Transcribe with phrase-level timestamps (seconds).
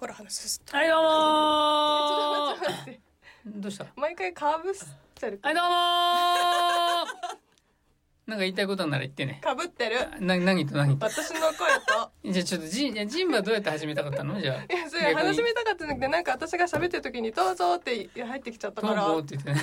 [0.00, 0.62] ほら話す。
[0.62, 1.08] とはいどうも
[2.56, 2.90] ちょっと待って。
[2.90, 3.84] 待ってーどうした？
[3.96, 4.72] 毎回かぶっ
[5.14, 5.38] てる。
[5.42, 5.72] はいどうもー。
[8.26, 9.42] なんか言いたいことなら言ってね。
[9.44, 9.96] かぶってる。
[10.24, 11.04] な、何と何と？
[11.04, 11.52] 私の声
[11.86, 12.10] と。
[12.32, 14.40] じゃあちょっとジン、ジンはどうやって始めたかったの？
[14.40, 14.74] じゃあ。
[14.74, 19.62] いやそれ話しみたかったんだけどなんか私が喋ってる時に「どうぞ」って入ってきちゃったどうからぞって言って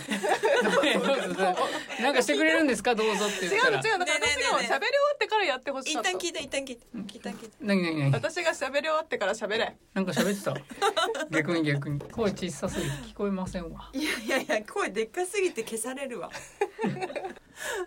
[2.04, 3.80] なんかしてくれるんですかどうぞって違言ったら。
[3.80, 4.82] うの違うのだから私が喋り終わ
[5.14, 8.12] ってからやってほしかった一旦聞いて一旦聞いて一旦聞いて何何何？
[8.12, 10.54] 私が喋り終わってから喋れなんか喋ってた？
[11.30, 12.00] 逆に逆に。
[12.00, 13.90] 声小さすぎて聞こえませんわ。
[13.94, 16.32] いやいやいや声でっかすぎて消されるわ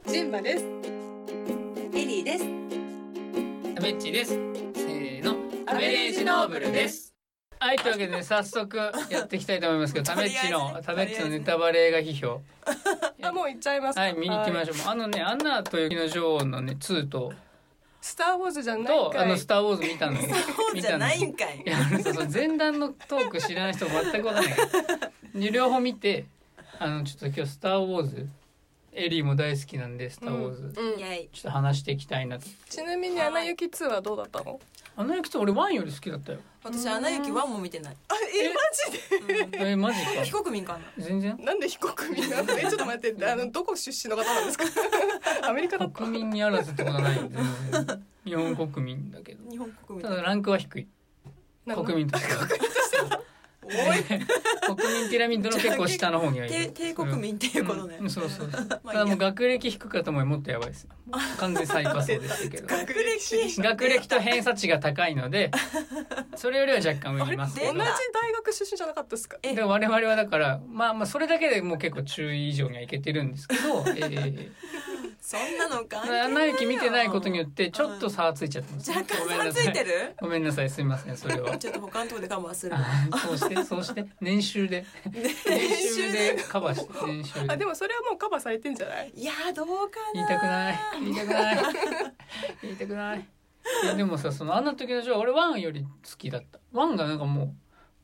[0.06, 2.44] ジンバですエリーです
[3.74, 4.30] タベッチです。
[4.30, 5.34] せーの。
[5.64, 7.09] タベレージノーブルです。
[7.62, 8.78] はい、というわけでね、早速
[9.10, 12.40] やっていきたいと思いますけど、タベッチの、タベッチのネタバレ映画批評。
[13.22, 14.88] あ もう行っちゃいますかはい、見に行きましょょう。
[14.88, 17.34] あのね、アンナと雪の女王のね、2と、
[18.00, 20.20] スター・ウォーズじゃないと、かいあの、スター・ウォーズ見たのよ。
[20.72, 25.10] そうじゃないんかいいや、あのそうそう、前段のトーク知らない人全くわかんないか
[25.52, 26.24] 両方見て、
[26.78, 28.26] あの、ちょっと今日スター・ウォーズ、
[28.94, 30.62] エリーも大好きなんで、スター・ウォーズ。
[30.62, 31.04] うんちょ
[31.40, 32.46] っと話していきたいなと。
[32.70, 34.58] ちなみに「アナ雪2」はどうだったの？
[34.96, 36.40] あの雪と俺ワンより好きだったよ。
[36.62, 37.96] 私アナ雪ワンも見てない。
[38.08, 38.60] あえマ
[39.48, 39.70] ジで？
[39.70, 40.42] え、マジ非か。
[40.42, 40.80] 国民かな？
[41.02, 41.36] 全然？
[41.42, 42.52] なんで非国民なの？
[42.58, 44.64] えちょっと待ってあのどこ出身の方なんですか？
[45.48, 46.04] アメリカだった？
[46.04, 47.18] 国民にあらずってことはない
[48.24, 49.50] 日本国民だけど。
[49.50, 50.06] 日本国民。
[50.06, 50.88] ただランクは低い。
[51.64, 52.34] なの国民として
[53.70, 56.72] 国民ピラミッドの結構下の方にはいる。
[56.94, 57.98] 国民っていうことね。
[58.00, 58.10] うん。
[58.10, 58.66] そうそうそう。
[58.66, 60.84] た まあもう学歴低かったもんもっとやばいです。
[60.84, 60.90] よ
[61.38, 62.66] 完全最下層でしたけど。
[62.76, 65.50] 学歴学歴と偏差値が高いので
[66.36, 67.56] それよりは若干上にいます。
[67.58, 69.38] け同じど大学出身じゃなかったですか？
[69.42, 69.54] え。
[69.54, 74.50] で我々はだからまあまあそれだけでもう結構中位以上にはいけてるんですけど、え
[75.20, 76.24] そんなの関係ー、ないよ。
[76.24, 79.72] アナ雪見てないことによってちょっと差はついちゃってます、若干差つごめんなさい。
[79.72, 80.14] てる？
[80.20, 80.70] ごめんなさい。
[80.70, 81.16] すいません。
[81.16, 81.56] それは。
[81.58, 82.76] ちょっと他のとこでカバーする
[83.22, 84.84] そうして、そうして、年収で。
[85.12, 85.30] 年
[85.94, 87.52] 収でカバーして、年収で。
[87.52, 89.12] あでもそれはもうカバーされてんじゃない？
[89.14, 90.14] いやどうかな。
[90.14, 90.78] 言いたくない。
[91.00, 91.58] 言いたくない。
[92.62, 93.28] 言いたくない。
[93.84, 96.58] いや、でもさ、その、あんな時の女王、俺ワンより好きだった。
[96.72, 97.54] ワンがなんかもう、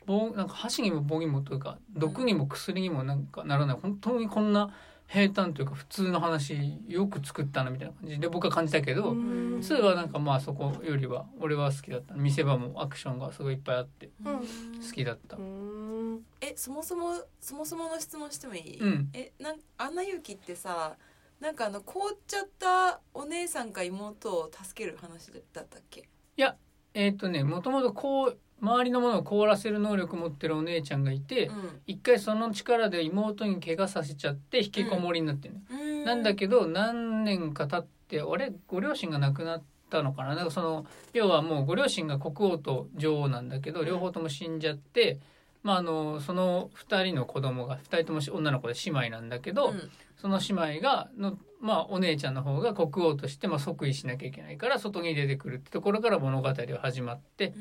[0.07, 3.79] 棒、なんか箸にも棒にもというか、毒にも薬にもなんかならない。
[3.81, 4.71] 本当にこんな
[5.09, 6.57] 平坦というか普通の話、
[6.89, 8.19] よく作ったなみたいな感じ。
[8.19, 9.59] で僕は感じたけど、うん。
[9.61, 12.15] 2はなんかまあそこよりは、俺は好きだった。
[12.15, 14.39] 見せ場もアクションがすごいいっぱいあって、うん。
[14.39, 14.45] 好
[14.93, 15.37] きだった。
[15.37, 15.41] う。
[15.41, 16.25] ん。
[16.41, 19.11] えそもそもそもそもの質問してもいい、うん。
[19.13, 20.97] えなんアナ雪ってさ
[21.41, 26.01] なんかあの凍っちゃったお姉さんか妹を助ける話だったっけ？
[26.01, 26.57] いや、
[26.95, 31.81] えっ、とね、もともとこう、周りのものを凍らせる能力持ってるお姉ちゃんがいて、うん。
[31.87, 36.05] 一回その力で妹に怪我させちゃって引きこもりになってる、うん。
[36.05, 40.35] なんだけど、何年か経って、俺、ご両親が亡くなったのかな？
[40.35, 45.19] なんかその、要はもうご両親が国王と女王なんだけど、両方とも死んじゃって、
[45.63, 49.91] まああの、その二人の子供が、二人とも女の子で姉妹なんだけど、うん。
[50.17, 57.53] その姉妹が、の、まあ、お姉ちゃんの方が国王として、まあ、即位しなきゃいけないから、外に出てくるってところから物語は始まって、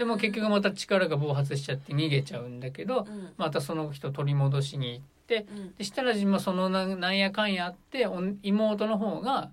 [0.00, 3.32] でも結局また力が暴発しちゃって逃げちゃうんだけど、うん。
[3.36, 5.74] またその人取り戻しに行って、うん。
[5.74, 9.50] でしたら、まあ、そのななんやかんやあって、お妹の方が、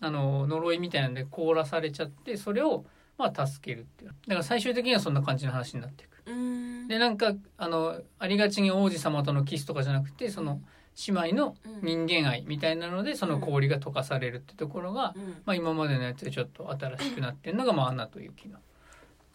[0.00, 2.86] あの、呪いみたいなんで凍らされちゃって、それを、
[3.18, 4.10] まあ、助けるっていう。
[4.10, 6.28] だから最終的にはそんな感じの話になっていく。
[6.28, 6.88] うん。
[6.88, 10.60] で、なんか、あの、ありがちに王子様とのキスとかじゃなくて、その、
[11.06, 15.22] 姉妹の人間愛みたいなので、その氷が溶かされるってところが、うん。
[15.46, 18.58] まあ今までのやつでちょっと新しくなってるのが、まあアナと雪の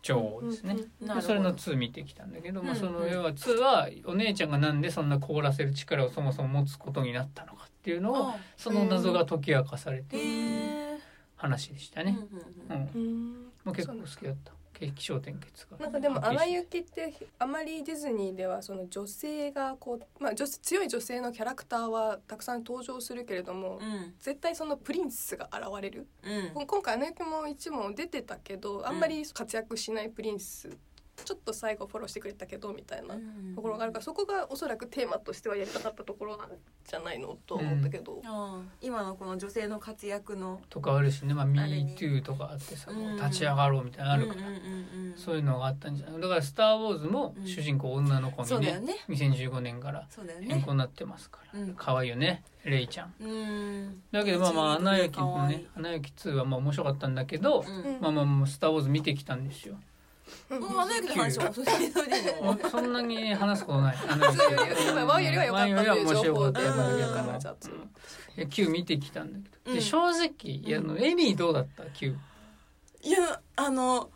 [0.04, 0.74] 女王ですね。
[0.74, 1.16] なるほど。
[1.16, 2.80] でそれの2見てきたんだけど、まあうん。
[2.80, 10.30] その要は2はお姉ちゃんがなんでそんな凍らせる力をそもそも持つことになったのかっていうのをあ、その謎が解き明かされてへいる
[10.96, 11.00] え
[11.38, 12.20] 話でしたね。
[12.70, 12.90] うん
[13.66, 14.52] うん結構好きだった。
[14.74, 15.78] 気象点結が。
[15.78, 30.70] なんかでも「アナ雪」ってあまりディズニーではその女性がこう、まあ、女強い女性のキャラクターはたくさん登場するけれども、うん絶対そのプリンスが現れる、うん今回「アナ雪」も一問出てたけどあんまり活躍しないプリンス
[31.24, 33.16] ちょっと最後フォローしてくれたけどみたいな
[33.56, 36.50] ところがあるからそこがおそらくテーマとしてはやりたかったところなん
[36.86, 45.18] じゃないのと思ったけど、ああ今のこの女性の活躍のとかあるしね、まあ、MeToo とかあってさ、うん立ち上がろうみたいなのあるから、うんうんうんうん。
[45.18, 46.22] そういうのがあったんじゃない。
[46.22, 48.96] だから「スター・ウォーズ」も主人公女の子にね,、そうだよね。
[49.10, 50.48] 2015年からそうだよね。
[50.48, 51.76] 変更になってますから、うん。
[51.76, 53.14] 可愛いよねレイちゃん。
[53.20, 54.02] うん。
[54.12, 58.02] だけどまあまあ「アナ雪」可もね「アナ雪2」はまあ面白かったんだけど、うん。
[58.02, 59.78] まあまあまあ「スター・ウォーズ」見てきたんですよ
[60.50, 61.52] の話は
[62.70, 66.52] そんなに話すことない「アナ雪」そうよりはワンよりは良かっ
[67.40, 69.76] たっていう見てきたんだけど、うん。
[69.76, 72.16] で正直いやあのエリーどうだった？Q
[73.02, 74.10] いやあの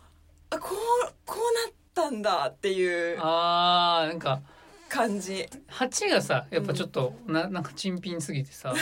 [0.49, 3.17] あこうこうなっったんだっていう。
[3.19, 4.41] あーなんか
[4.87, 5.47] 感じ。
[5.69, 8.73] 8がさやっぱちょっと、ななんか珍品すぎてさ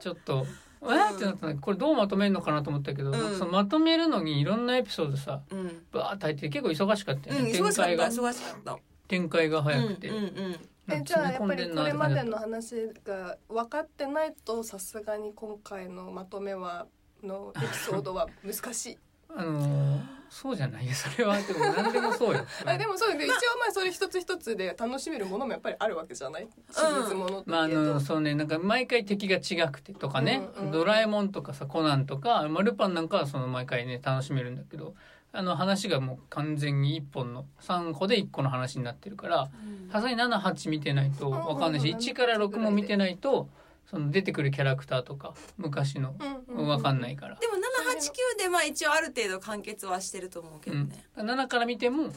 [0.00, 0.46] ちょっと
[0.82, 3.38] えーってなったんだけどこれどうまとめるのかなと思ったけど、うん。
[3.38, 5.82] そのまとめるのにいろんなエピソードさうん。
[5.92, 7.86] バーッと入ってて結構忙しかったよね、うん忙しかった。
[7.86, 8.08] 展開が。
[8.08, 8.78] 忙しかった。
[9.08, 10.68] 展開が早くて、うんうんうん。
[10.90, 16.86] えじゃあやっぱりこれまでのの話が分かってないとさすがに今回のまとめは
[17.22, 18.98] のエピソードは難しい。
[19.34, 21.36] あのーそうじゃないよそれは。
[21.40, 22.44] でも何でもそうよ。
[22.66, 26.48] あでもそうで一応まあそれ一つ一つで楽しめるものもやっぱりあるわけじゃない？
[26.70, 34.94] シリーズものまああのそうねなんか毎回敵が違くてとかね、うんうんドラえもんとかさコナンとか、まあ、ルパンなんかはその毎回ね楽しめるんだけど
[35.32, 39.48] あの話がもう完全に1本の3個で1個の話になってるから
[39.92, 43.48] さすがに78見てないと分かんないしうんうん1から6も見てないと
[43.90, 46.14] その出てくるキャラクターとか昔の。
[46.18, 50.88] うん分かんないから、でも789でまあ一応ある程度完結はしてると思うけうん。
[50.88, 52.12] どね、7から見てもうん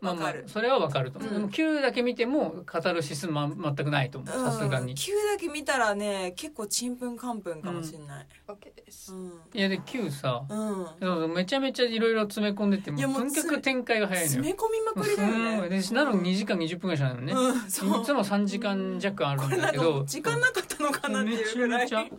[0.00, 1.36] まあまあそれは分かると思う、うん。
[1.36, 4.30] でも9だけ見てもカタルシス、ま、全くないと思う。
[4.30, 8.26] さすがうんに、9だけ見たらね結構ちんぷんかんぷんかもしれない。
[8.48, 9.12] OK です。
[9.12, 9.32] うん。
[9.52, 14.42] いやで9さうん、めちゃめちゃいろいろ詰め込んでてもとにかく展開が早いのよ。
[14.42, 15.60] 詰め込みまくりだよね。
[15.64, 15.68] うん。
[15.70, 20.04] でなのに2時間20分ぐらいしかないのね、うんいつも3時間弱あるんだけど。
[20.04, 21.82] 時間なかったのかなっていうぐらい。
[21.84, 22.16] めちゃめちゃ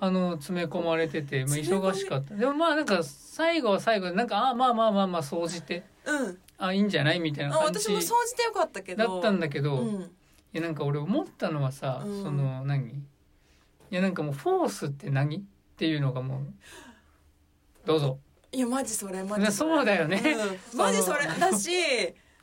[0.00, 2.34] あの詰め込まれてて、まあ、忙しかった。
[2.34, 5.84] でもまあなんか最後は最後でなんかあまあまあまあまあ総じて。
[6.04, 7.20] うんあいいんじゃない？
[7.20, 9.06] みたいなあ感じ私も総じてよかったけど。
[9.06, 10.10] だったんだけど、いうん。
[10.52, 12.22] やなんか俺思ったのはさ、うん。
[12.22, 12.88] その何？
[12.90, 12.94] い
[13.90, 15.38] やなんかもうフォースって何？
[15.38, 15.40] っ
[15.76, 16.40] ていうのがもう
[17.86, 18.18] どうぞ。
[18.52, 19.70] いやマジそれマジそれ。
[19.76, 20.22] そうだよね、
[20.72, 20.78] うん。
[20.78, 21.70] マジそれだし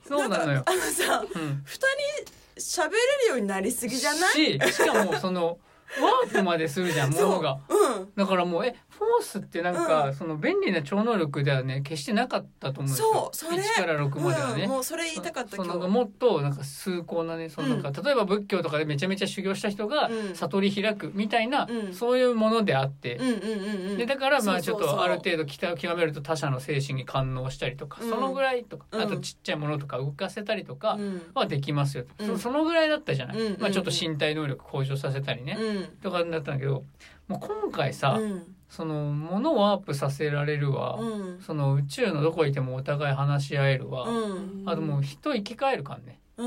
[0.08, 0.64] そうなのよ。
[0.66, 1.62] あのさうん。
[1.64, 4.34] 二人喋れるようになりすぎじゃない？
[4.34, 5.60] ししかもその
[6.02, 7.60] ワープまでするじゃん ものが。
[7.70, 7.79] うん
[8.16, 13.30] だからもうえフォースってなんか、その便利な超能力ではね決してなかったと思うんですよ。
[13.34, 13.62] そうそれ。
[13.62, 15.80] 1から6まではね、うんもうそれ言いたかったそ今日。
[15.80, 20.36] のもっとなんか崇高なねそのなんか、例えば仏教とかでめちゃめちゃ修行した人がうん。
[20.36, 21.94] 悟り開くみたいな、うん。
[21.94, 23.98] そういうものであって、うんうんうんうん。
[23.98, 28.10] でだからまあちょっとある程度極極めると他者の精神に感応したりとか、うん。
[28.10, 29.02] そのぐらいとか、うん。
[29.02, 31.22] あとちっちゃいものとか動かせたりとかうん。
[31.34, 32.28] はできますよ、うん。
[32.28, 35.86] そそのぐらいだったじゃない、うんまあちょっと身体能力向上させたりね、うん。
[36.02, 36.84] とかだったんだけど
[37.30, 38.56] もう今回さ、うん。
[38.70, 41.42] その物をワープさせられるわ、うん。
[41.42, 44.64] その宇宙のどこいてもお互い話し合えるわ、うん。
[44.68, 46.20] あともう人生き返るかんね。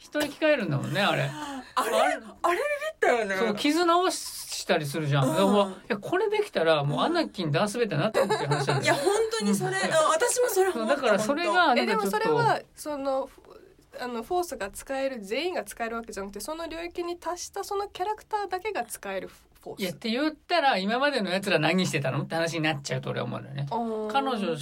[0.00, 1.30] 人生き返るんだもんねあれ。
[1.76, 1.96] あれ？
[1.96, 2.56] あれ？
[2.56, 2.58] ビビ
[2.94, 3.36] ったよね。
[3.36, 5.32] そう傷直したりするじゃん、うん。
[5.32, 8.82] だからいやこれできたらもうアナキンダースベイダーになってるって話なんだよ。
[8.82, 9.04] いや本
[9.38, 9.76] 当にそれ、うん。
[9.92, 13.28] あ私もそれ思っただからそれがでもそれはその
[14.00, 19.80] あのフォースが使える全員が使えるわけじゃなくてその領域に達したそのキャラクターだけが使えるフォース。
[19.80, 23.66] いやって言ったら今までのやつら何してたのって話になっちゃうと俺は思うのよね
[24.12, 24.56] 彼女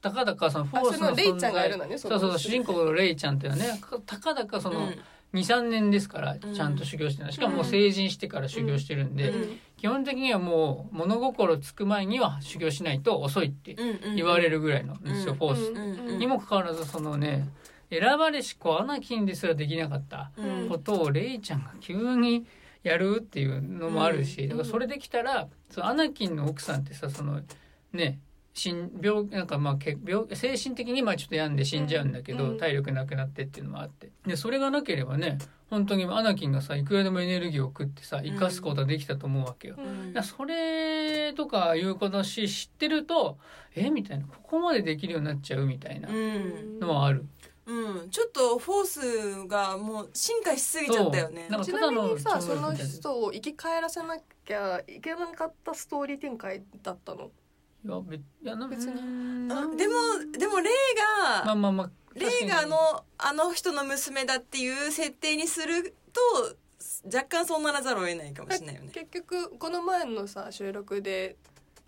[0.00, 4.90] たかだかそのフォースののレイちゃんがいる存在のねそうそう主人公のレイちゃんっていうのはねたかだかその、
[5.34, 6.54] 23年ですからうん。
[6.54, 7.32] ちゃんと修行してるの。
[7.32, 9.58] しかも成人してから修行してるんで、うん。
[9.76, 13.76] 基本的にはもう物心つく前には修行しないと遅いって
[14.16, 17.48] 言われるるぐらいのですよ、うんフォース、うんにもかかわらずそのね
[17.90, 20.68] 選ばれし子アナキンですらできなかったうん。
[20.68, 22.46] ことをレイちゃんが急に
[22.82, 24.48] やるっていうのもあるし、ん。
[24.48, 27.40] だからそれできたらそのアナキンの奥さんってさその
[27.92, 28.18] ね
[29.02, 32.58] 病なんかまあけ病精神的にまあちょっと病んで死んじゃうんだけど、うん。
[32.58, 34.10] 体力なくなってっていうのもあって。
[34.26, 39.76] でそれがなければね本当にアナキンがさいくらでもエネルギーを送ってさ生かすことができたと思うわけよ。
[39.78, 43.38] うそれとかいうことし知ってると
[43.76, 44.26] えみたいな。
[44.26, 46.80] ここまでできるようになっちゃうみたいなうん。
[46.80, 47.24] のはある。
[47.70, 48.86] うん、ちょっとフォー
[49.44, 51.42] スがもう進化しすぎちゃったよね。
[51.42, 51.50] そう。
[51.50, 57.30] なんかちなみにさその人を生き返らせなきゃいけなかったストーリー展開だったの？
[57.84, 58.94] いや別いやな別に。
[58.96, 59.94] でも
[60.36, 60.74] でもレイ
[61.36, 66.20] が、まあまあまあレイがあのあの人の娘だっていう設定にすると
[67.04, 68.90] 若干そうならざるを得ないかもしれないよね。
[68.92, 71.36] 結局この前のさ収録で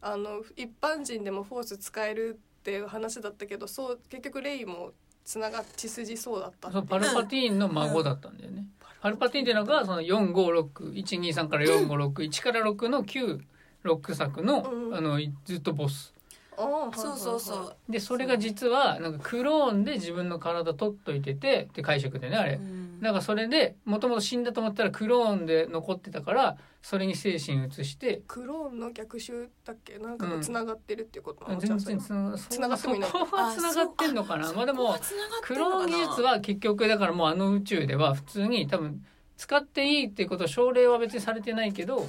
[0.00, 4.92] あの一般人でもフォース使えるっていう話だったけどそう結局レイも
[5.24, 8.64] つながっ血筋そうだったそうパルパティーンの孫だったんだよね、
[9.00, 14.94] パルパティーンっていうのがその456123から4561から6の96作の,、うん。
[14.96, 16.14] あのずっとボス。
[16.56, 17.76] ああそうそうそう。
[17.88, 29.98] でそれが実はなんかクローンで自分の体取っといててって解釈でねあれ、うんだからそれでもともと死んだと思ったらクローンで残ってたからそれに精神移してクローンの逆襲だっけ？
[29.98, 31.44] なんかつながってるっていうこと？
[31.44, 33.10] なの、全じゃあ然つなつながってもいない。
[33.10, 34.52] そこはつながってんのかな？
[34.52, 34.96] まあでも
[35.42, 39.04] クローン技術は結局だからもうあの宇宙では普通に多分
[39.36, 42.06] 使っていいっていうことを奨励は別にされてないけどうん。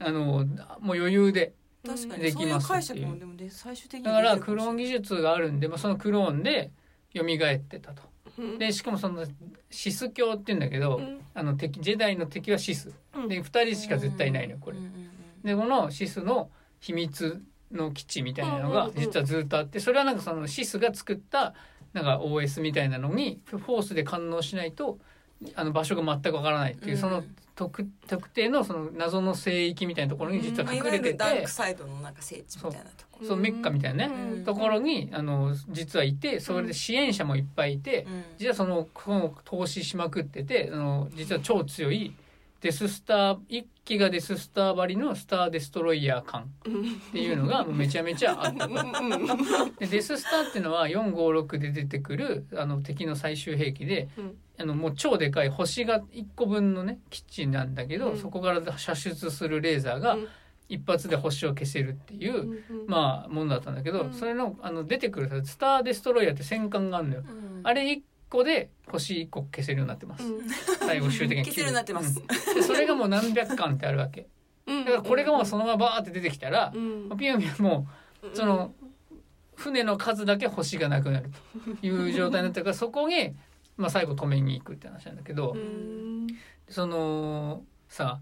[0.00, 1.54] あのもう余裕で
[1.86, 2.22] 確かに。
[2.24, 2.80] できますだ
[4.10, 6.72] からクローン技術があるんで、まあ、そのクローンで
[7.14, 8.02] 蘇ってたと。
[8.02, 8.13] うん
[8.58, 9.24] でしかもその
[9.70, 11.20] シス教って言うんだけど、うん。
[11.34, 12.92] あの敵ジェダイの敵はシス。
[13.14, 13.28] うん。
[13.28, 14.78] で2人しか絶対いないのよこれ。
[15.44, 16.50] でこのシスの
[16.80, 21.54] 秘密の基地みたいなのが実はずっとあってそれはなんかそのシスが作った
[21.92, 24.98] なんか OS みたいなのにフォースで感応しないと
[25.54, 27.00] あの場所が全くわからないっていう、うん。
[27.00, 27.22] その
[27.54, 34.44] 特特定のその謎の聖域みたいなところに実は隠れてまあいわゆるダーてク、サイドのなんか聖地みたいなとこそうメッカみたいなね、うん。
[34.44, 38.24] ところにあの実はいてそれで支援者もいっぱいいて、うん。
[38.38, 42.14] 実はそのこの投資しまくっててあの実は超強い
[42.60, 46.46] デススター一機がデススターばりのスターデストロイヤー艦っ
[47.12, 48.66] ていうのがめちゃめちゃあった。
[49.78, 58.18] でデススターっていうのは456で出てくるあの敵の最終兵器でうんあのもう超でかい星が1個分のね基地なんだけど、うん。
[58.18, 60.28] そこから射出するレーザーがうん。
[60.66, 64.12] 一発で星を消せるっていう、うんまあものだったんだけど、うん。
[64.14, 67.22] それのあの出てくるさスターデストロイヤーって戦艦があるのよ。
[67.28, 70.24] うんあれ1個で星1個消せるようになってます。
[70.24, 70.48] うん。
[70.48, 71.44] 最後終的に。
[71.44, 72.20] 消せるようになってます。
[72.20, 72.54] うん。
[72.54, 74.26] でそれがもう何百巻ってあるわけ。
[74.66, 74.84] うん。
[74.84, 77.16] だからこれがもうそのままバーって出てきたらう、ん。
[77.18, 77.86] ピヨンピヨンも
[78.22, 78.72] うその
[79.56, 81.30] 船の数だけ星がなくなる
[81.80, 83.34] という状態になってるからそこに、
[83.76, 86.26] まあ、最後止めに行くって話なんだけど、うん。
[86.68, 88.20] そのさ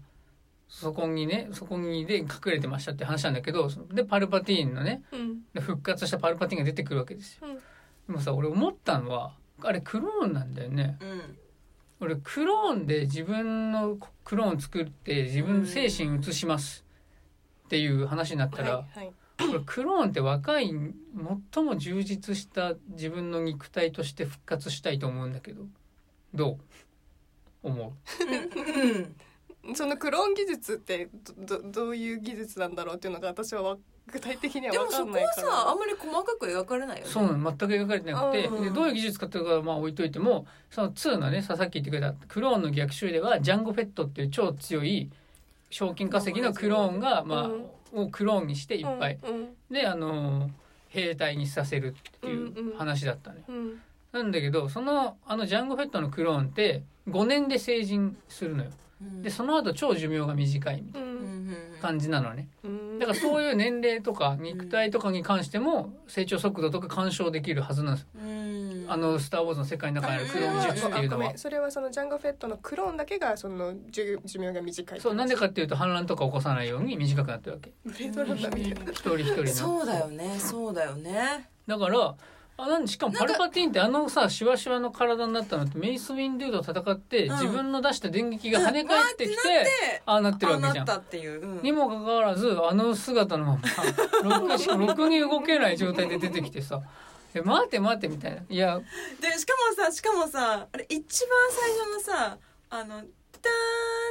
[0.67, 5.41] そこにねそこにで隠れてましたって話なんだけどでパルパティーンのねうん。
[5.53, 7.47] で復活したパルパティーンが出てくるわけですよ。
[7.47, 7.55] うん。
[7.55, 7.61] で
[8.07, 10.97] もさ俺思ったのはあれクローンなんだよね。
[11.01, 11.37] うん。
[11.99, 16.83] 俺クローンで自分のクローン作って自分の精神移します
[17.65, 19.13] っていう話になったら、はいはい
[19.65, 20.73] クローンって若い
[21.53, 25.63] 最も充実した自分の肉体として復活したいと思うんだけど
[26.33, 26.59] ど
[27.63, 27.67] う？
[27.67, 29.75] 思う？
[29.75, 33.77] そのクローン技術ってどどどういう技術なんだろうっていうのが私はわ
[34.11, 35.47] 具体的には分かでもそこんないから。
[35.47, 37.09] はさあんまり細かく描かれないよね。
[37.09, 37.55] そうなの。
[37.55, 45.09] 全く描かれてなくて、うんでどういう技術かっていうかはまあ置いといてもその2のねささっき言ってくれたクローンの逆襲ではジャンゴフェットっていう超強い
[45.69, 50.49] 賞金稼ぎのクローンが、まあうんをクローンにしていっぱい、うんであの
[50.89, 52.77] 兵隊にさせるっていううんうん。
[52.77, 53.43] 話だったのよ。
[53.47, 53.81] うん。
[54.11, 58.69] なんだけどそのあのジャンゴフェットのクローンって5年で成人するのよ。
[59.01, 59.21] うん。
[59.23, 61.15] でその後超寿命が短いみたいうんうん。
[61.15, 61.23] うん
[61.73, 62.47] な感じなのね。
[62.63, 62.99] うん。
[62.99, 68.07] だからそういう年齢とか肉体とかに関しても成長速度とか干渉できるはずなんですよ。
[68.95, 71.37] うんあの「スター・ウォーズ」の世界の中にあるクローン技術っていうのは。
[71.37, 77.73] それはそのジャンゴフェットのクローンだけがその寿寿命が短いそうなんでかっていうと反乱とか起こさないように短くなってるわけ。
[77.85, 79.47] ブレードランナーみたいな一人一人の。
[79.47, 80.39] そうだよね。
[80.39, 81.49] そうだよね。
[81.67, 82.15] だから
[82.55, 87.33] あなんしかもパルパティーンってあのさシワシワの体になったのってメイス・ウィンドゥーと戦って、うん。
[87.33, 91.61] 自分の出した電撃が跳ね返ってきて、でああなってるわけじゃん。
[91.63, 96.81] にもかかわらずあの姿のまま ろくに動けない状態で出てきてさ
[97.35, 98.41] 「え待って待って」みたいな。
[98.47, 98.79] いや。
[99.19, 102.37] でしかもさしかもさあれ一番最初のさ
[102.69, 103.01] あの
[103.41, 103.51] 「ター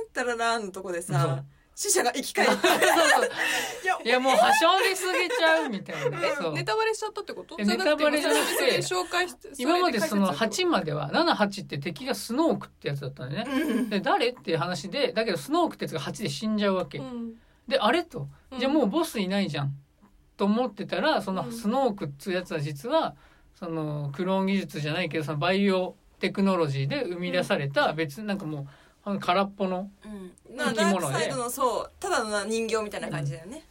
[0.04, 1.42] ンタララー」のとこでさ
[1.74, 2.66] 死者が生き返って
[3.82, 6.18] いやいやもうはしょりすぎちゃうみたいな。
[6.52, 7.56] ネタバレしちゃったってこと？
[7.58, 8.78] えネタバレじゃなくて。
[8.82, 14.28] 紹介して今までその8 8までは78って敵がスノークってやつだったんだよねで誰？
[14.28, 16.98] っていう話でだけどスノークってやつが8で死んじゃうわけ。
[16.98, 17.34] うん。
[17.66, 18.04] であれ？
[18.04, 18.28] と。
[18.50, 18.58] うん。
[18.60, 19.72] じゃあもうボスいないじゃん
[20.36, 21.52] と思ってたらそのうん。
[21.52, 23.14] スノークっていうやつは実は
[23.54, 28.66] そのクローン技術じゃないけどそのバイオテクノロジーで生み出された別なんかもう
[29.04, 29.90] あの空っぽの
[30.48, 30.76] 生き物で。
[30.76, 33.64] ダークサイドのそうただの人形みたいな感じだよね、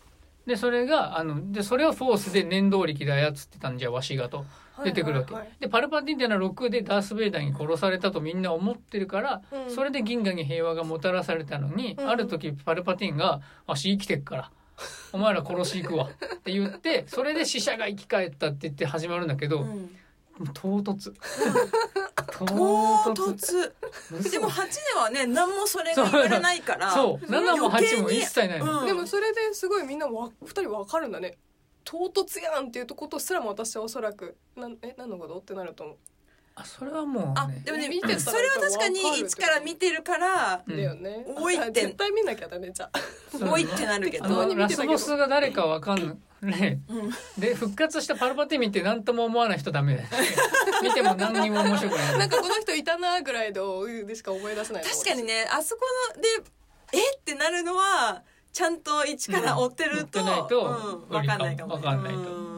[0.46, 4.46] でそれがあのでそれをフォースで念動力で操ってたんじゃわしがと
[4.84, 9.74] 出てくるわけ、はいはいでパルパティンっていうのは6でダース・ベイダーに殺されたとみんな思ってるから、うん。
[9.74, 12.10] それで銀河に平和がもたらされたのに、うん。
[12.10, 14.52] ある時パルパティンが「わし生きてっから
[15.14, 19.98] お前ら殺し行くわ」って言ってそれで死者が生き返ったって言って始まるんだけど、うん。
[20.54, 21.14] 唐突。
[22.32, 23.72] 唐唐突。
[24.32, 27.26] でも8ではね何もそれが言われないからそう。
[27.26, 28.88] 7も8も一切ないの、うん。
[28.88, 31.38] でもそれですごいみんなわ二人わかるんだね。
[31.84, 35.38] 唐突やんっていうことすらも私はおそらくなんえ何のこと？
[35.40, 35.98] ってなると思
[36.62, 40.74] あそれはもあうねでもね見てそれは確かに一から見てるからうん。
[40.74, 43.00] うだよね、多いってあ絶対見なきゃだねじゃあ。
[43.38, 46.16] そう多いってなるけあどラスボスが誰かわかんない。
[46.46, 46.80] ね。
[46.88, 47.12] うん。
[47.38, 50.18] で復活したパルパティン見て何とも思わない人ダメだよね。
[50.84, 52.20] 見ても何にも面白くない。
[52.20, 54.84] なんかこの人いたなぐらいのでしか思い出せない。
[54.84, 55.82] 確かにねあそこ
[56.16, 56.28] ので
[56.94, 62.52] えってなるのはちゃんと一から追ってると、うん追ってないとうん、分かんないかも、ね、わかんないと。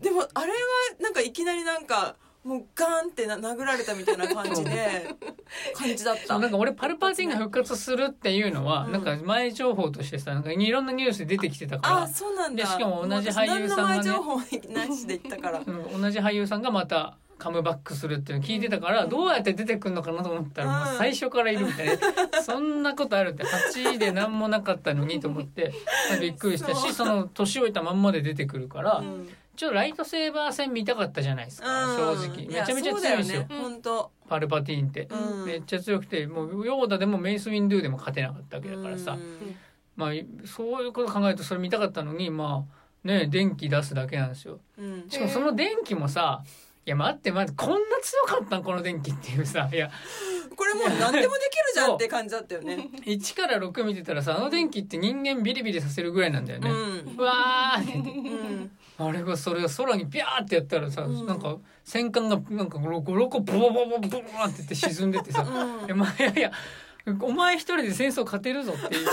[0.00, 0.58] でもあれは
[1.00, 5.08] なんかいきなりなんかもうガーンってな殴られたみたいな感じで
[5.74, 6.26] 感じだった。
[6.26, 8.92] そうなんか俺パルパティンが復活するっていうのは、うん。
[8.92, 12.02] なんか前情報としてさなんかいろんなニュースで出てきてたから。
[12.02, 12.64] あそうなんだ。
[12.64, 13.94] でしかも同じ俳優さんがね。
[13.96, 14.44] 前情報な
[14.86, 15.62] しで言ったから。
[15.64, 19.08] うん同じ俳優さんがまたカムバックするっていうの聞いてたから、うん。
[19.08, 21.98] どうやって出てくるのかなと思ったら、最初からいるみたいな。
[22.42, 25.72] そんなことあるって8位で何もなかったのにと思って
[26.20, 31.66] びっくりしたしその年老いたまんまで出てくるから、うんちょっとライトセーバー戦見たかったじゃないですか、
[31.96, 32.46] 正直。
[32.46, 33.40] めちゃめちゃ強いですよ。
[33.42, 33.48] ね
[34.28, 35.44] パルパティーンって、うん。
[35.44, 39.56] めっちゃ強くてもうヨーダでもメイス・ウィンドゥでも勝てなかったわけだからさ、うん。
[39.94, 40.10] まあ
[40.46, 42.64] そういうこと考えるとそれ見たかったのにま
[43.04, 44.60] あね電気出すだけなんですよ。
[44.78, 45.04] うん。
[45.08, 46.42] しかもその電気もさ
[46.86, 49.90] いや待って待ってこんな強かったんこの電気っていうさいや。
[50.56, 51.32] これもう何でもできる
[51.74, 52.88] じゃんって感じだったよね。
[53.04, 56.72] 1から6見てたらさあの電気って人間ビリビリさせるぐらいなんだようね、ん。
[57.18, 61.26] うわーうんあれがそれが空にビャーってやったらさ、うん。
[61.26, 65.42] なんか戦艦がなんか56個ボボボボボボーンって言って沈んでってさ。
[65.42, 66.00] うん。
[66.00, 66.52] いやいや
[67.20, 69.04] お前一人で戦争勝てるぞってい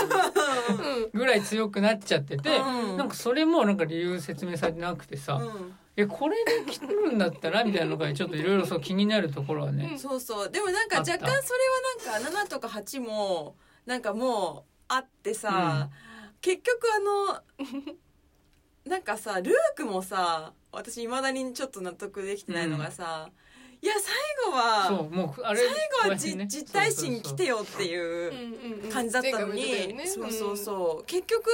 [1.04, 2.96] うぐらい強くなっちゃってて、うん。
[2.96, 5.74] なんかそれもなんか理由説明されてなくてさ、うん。
[5.96, 10.50] えこれで来るんだったらみたいなのがちょっといろいろそう気になるところはね、そうそう。
[10.50, 11.30] でもなんか若干それ
[12.14, 13.56] はなんか7とか8も
[13.86, 15.90] なんかもうあってさ、
[16.40, 17.66] 結局あの
[18.86, 23.30] なんかさルークもさ私いまだにちょっと納得できてないのがさ、
[23.82, 25.68] いや最後はそうもうあれ最
[26.04, 26.46] 後はじ、ね。
[26.46, 28.28] 実体心来てよってい
[28.86, 31.04] う感じだったのに、そうそうそう。
[31.06, 31.48] 結局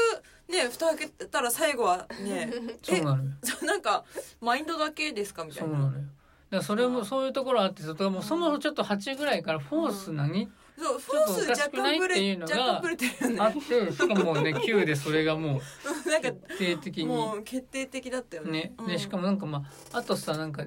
[0.48, 2.52] ね蓋開けたら最後はね
[2.82, 3.30] そうなのよ。
[3.64, 4.04] なんか
[4.40, 5.76] マインドだけですかみたいうな。
[5.76, 6.02] そなのよ。
[6.02, 6.08] だか
[6.50, 15.60] らそれもそういうところあってそもうそもそもちょっっと8ぐらいからフォース何、そうフォース若干ブレっていうのが若干ブレてるよあっねてしかもね 9でそれがも
[16.06, 17.06] うなんか決定的に。
[17.06, 18.50] もう決定的だったよね。
[18.50, 18.86] ね、うん。
[18.86, 20.66] でしかもなんかまああとさなんか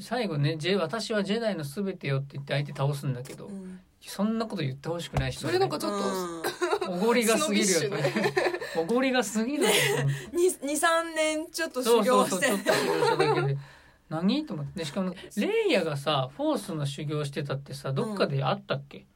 [0.00, 3.80] 最後ねジェ「私はジェダイの全てよ」って言って相手倒すんだけど、うん。
[4.00, 5.92] そんなこと言ってほしくないしそれなんかちょっ
[6.84, 8.12] とおごりが過ぎるよね。
[8.76, 9.70] おごりが過ぎるよ
[10.32, 12.46] 23年ちょっとそう修行して。
[12.46, 13.58] そうそうちょっと
[14.08, 14.46] 何？
[14.46, 14.78] と思って。
[14.78, 19.06] でしかもレイヤがさフォースの修行してたってさどっかであったっけ、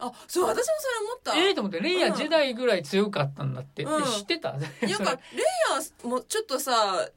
[0.00, 1.36] あそう私もそれ思った。
[1.36, 4.02] ええと思ってレイヤうんジェダイぐらい強かったんだって、うん。
[4.02, 4.52] え知ってた？
[4.52, 7.08] なんか レイヤーもちょっとさ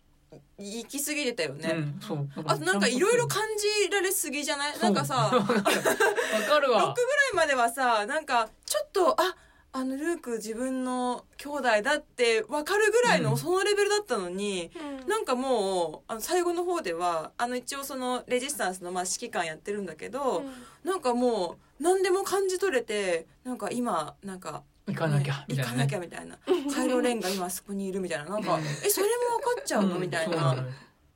[0.58, 2.28] 行き過ぎてたよね、うん、そう。
[2.46, 4.80] あとなんかいろいろ感じられすぎじゃない？
[4.80, 5.54] なんかさ わかるわ。
[5.54, 6.96] かる6ぐらわ
[7.34, 9.36] いまではさなんかちょっとあ
[9.74, 13.38] あのルーク自分の兄弟だって分かるぐらいのうん。
[13.38, 14.70] そのレベルだったのに、
[15.04, 15.08] うん。
[15.08, 20.44] なんかもうあの最後の方ではあの一応そのレジスタンスのまあ指揮官やってるんだけど、
[20.84, 25.78] なんかもう何でも感じ取れてなんか今なんか行かなきゃみたいなね。
[25.78, 26.38] 行かなきゃみたいな。
[26.74, 28.26] カイロレンが今そこにいるみたいな。
[28.26, 28.62] なんかうん。
[28.62, 30.38] えそれも分かっちゃうの、みたいな。
[30.38, 30.70] そうのよ。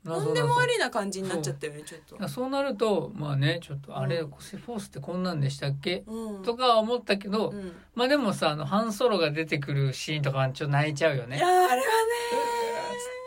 [0.04, 2.28] 何でもありな感じになっちゃったよねちょっと。
[2.28, 2.48] そう。
[2.48, 4.30] なるとまあねちょっとあれ、うん。
[4.30, 6.42] フォースってこんなんでしたっけ、うん。
[6.42, 7.72] とかは思ったけど、うん。
[7.94, 11.36] まあでもさあのハンソロが出てくるシーンとかはちょっと泣いちゃうよね。
[11.36, 11.86] いやあれは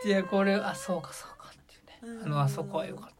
[0.06, 2.18] いやこれあそうかそうかっていうね。
[2.18, 3.08] ねあのあそこは良かっ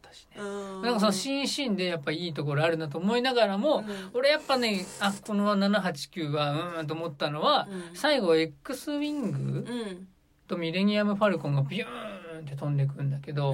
[0.81, 3.85] なんかそのシーンシーンでやっぱいいところあるなと思いながらも、うん。
[4.13, 7.95] 俺やっぱねあこの789はうーんと思ったのは、うん。
[7.95, 10.07] 最後 X ウィングうん。
[10.47, 13.53] とミレニアム・ファルコンがビューンって飛んでくんだけど、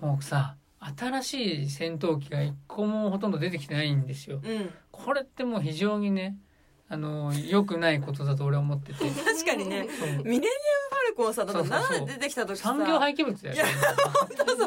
[0.00, 0.08] うん。
[0.08, 4.40] もうさ新しい戦闘機が一個もほとんど出てきてないんですよ。
[4.42, 4.70] うん。
[4.90, 6.36] これってもう非常にね
[6.92, 9.04] あの良くないことだと俺は思ってて。
[9.24, 9.82] 確かにね。
[9.82, 12.04] ミレニアム・ファルコンさだってそうそうそう。
[12.04, 12.70] 7で出てきた時さ。
[12.70, 13.56] 産業廃棄物だよ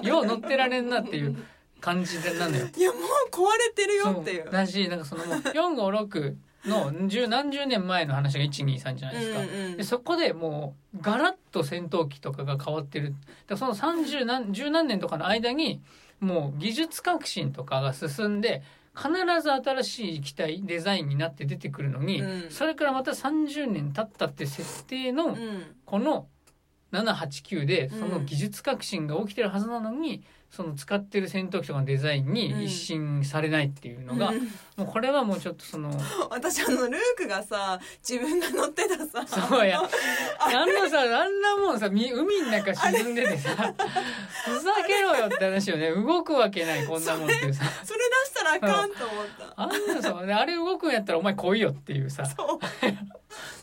[0.02, 1.36] ねよう乗ってられんなっていう
[1.82, 2.66] 感じでなのよ。
[2.74, 4.50] いやもう壊れてるよっていう。
[4.50, 13.14] だしなんかそのもう456の十何十年前の話が123じゃないですか、うんうんでそこでもうガラッと戦闘機とかが変わってる。
[13.48, 15.82] だその30何十何年とかの間に
[16.22, 18.64] もう技術革新とかが進んで
[18.96, 22.52] 必ず新しい機体デザインになって出てくるのに、うん。
[22.52, 25.76] それからまた30年経ったって設定のうん。
[25.86, 26.28] この
[26.94, 34.42] 789でその技術革新が起きてるはずなのに、その使ってる戦闘機とかのデザインに一新されないっていうのが、うん。
[34.78, 35.90] もうこれはもうちょっとその
[36.30, 39.82] 私あのルークがさ自分が乗ってたさそうや。
[40.40, 43.50] あんなさあんなもんさみ海の中沈んでてさ
[44.46, 45.90] ふざけろよって話よね。
[45.90, 47.66] 動くわけないこんなもんっていうさ。
[47.84, 49.54] それ出したらあかんと思った。
[49.56, 52.26] あんなさであれ動くんやったらお前来いよっていうさ。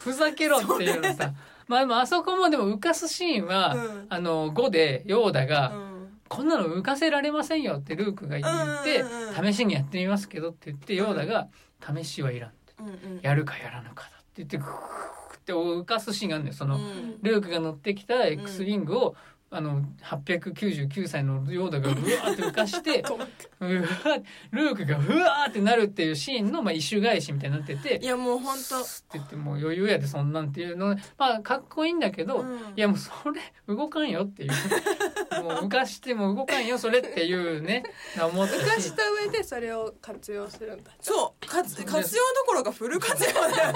[0.00, 1.32] ふざけろっていうのさ
[1.70, 4.06] まあでもあそこもでも浮かすシーンは、うん。
[4.08, 5.90] あの5でヨーダが、うん。
[6.28, 11.48] こんなの浮かせられませんよってルークが言って、うんうんうん試しにやってみますけどって言ってヨーダが
[11.96, 12.74] 試しはいらんって。
[12.80, 13.20] うんうん。
[13.22, 16.56] やるかやらぬかだって言ってグーって浮かすシーンがあるんだよ。
[16.56, 17.22] その、うん。
[17.22, 19.14] ルークが乗ってきた X ウィングを
[19.52, 30.96] あの899歳のヨーダが うわーって浮かしてうわールークがうわーってなるっていうシーンの、まあ、一種返しみたいになってていやもう本当って言ってもう余裕やでそんなんっていうの。
[31.18, 32.58] まあかっこいいんだけど、うん。
[32.58, 34.50] いやもうそれ動かんよっていう。
[35.42, 37.82] もう浮かしても動かんよそれっていうね
[38.20, 40.90] 思った浮かしした上でそれを活用するんだ。
[41.00, 41.46] そう。
[41.46, 43.72] 活活用どころかフル活用だよ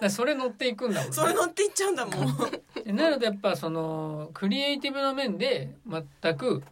[0.00, 1.14] ね それ乗っていくんだもんね。
[1.14, 2.36] それ乗っていっちゃうんだもん。
[2.84, 6.62] でなるとやっぱそのクリエイティブの面で全く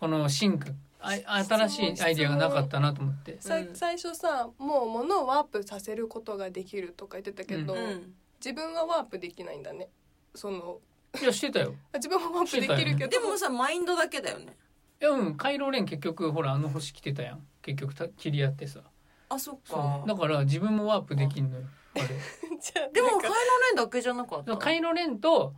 [0.00, 0.68] この進化
[1.00, 3.36] あ新しいアイディアがなかったなと思って。
[3.38, 3.74] さうん。
[3.74, 8.14] 最初さもう物をワープさせることができるとか言ってたけど、ううん。
[8.42, 9.88] 自分はワープできないんだね。
[10.34, 10.78] その
[11.20, 11.74] いやしてたよ。
[11.94, 13.08] 自分はワープできるけど。
[13.08, 14.56] でもさマインドだけだよね。
[15.00, 17.46] いやうんカイロレン結局ほらあの星来てたやん。
[17.60, 18.80] 結局た切り合ってさ。
[19.28, 20.08] あそっそかう。
[20.08, 21.66] だから自分もワープできんのよ。
[21.96, 22.04] あれ。
[22.60, 23.28] じゃあでもなんか。
[23.28, 24.56] カイロレンだけじゃなかった？
[24.56, 25.52] カイロレンと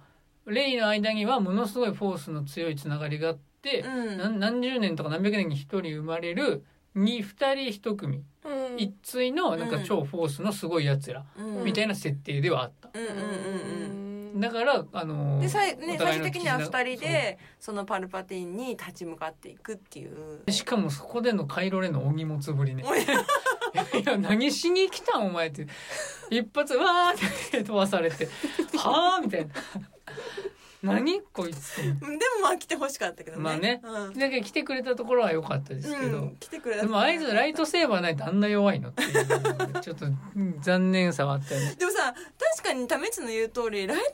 [0.52, 4.18] レイの間にはものすごいフォースの強いつながりがあって、うん。
[4.18, 8.78] 何何十年とか何百年に一人生まれるに二人一組、うん。
[8.78, 11.64] 一対のなんか超フォースのすごいやつら、うん。
[11.64, 12.90] みたいな設定ではあった。
[14.36, 20.50] だからあのーでさいね、最終的には絆2人でそのパルパティンに立ち向かっていくっていう。
[20.52, 22.84] しかもそこでのカイロレンのお荷物ぶりね。
[22.84, 22.86] い。
[24.06, 25.66] や何しに来たんお前って。
[26.30, 28.28] 一発わーって飛ばされて。
[28.76, 29.54] はあみたいな
[30.82, 33.42] 何こいつうんでもまあ来てほしかったけどね。
[33.42, 33.80] まあね。
[33.82, 34.18] うん。
[34.18, 41.74] だけど来てくれたところは良かったですけど、うん、来てくれたでもあいつライトセーバーないとあんな弱いのっていうちょっとうん残念さはあったよね。
[41.76, 42.14] でもさ
[42.56, 44.10] 確かにタメチの言う通りライトセー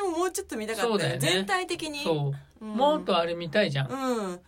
[0.00, 1.18] バー戦をもうちょっと見たかったそうだよね。
[1.18, 2.04] 全体的に。
[2.04, 2.74] そう、うん。
[2.74, 3.96] もっとあれ見たいじゃん、うん、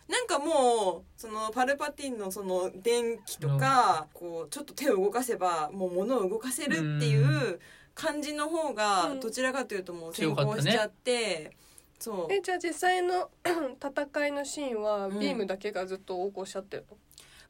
[0.09, 7.61] なんかもうそのパルパティンのその電気とか、こうちょっと手を動かせばもう物を動かせるっていう
[8.00, 9.20] 感じの方がうん。
[9.20, 11.56] どちらかというともう先強かったね行しちゃって、
[11.98, 12.32] そう。
[12.32, 13.30] えじゃあ実際の
[13.76, 15.18] 戦いのシーンはうん。
[15.18, 16.96] ビームだけがずっと横行しちゃってるの、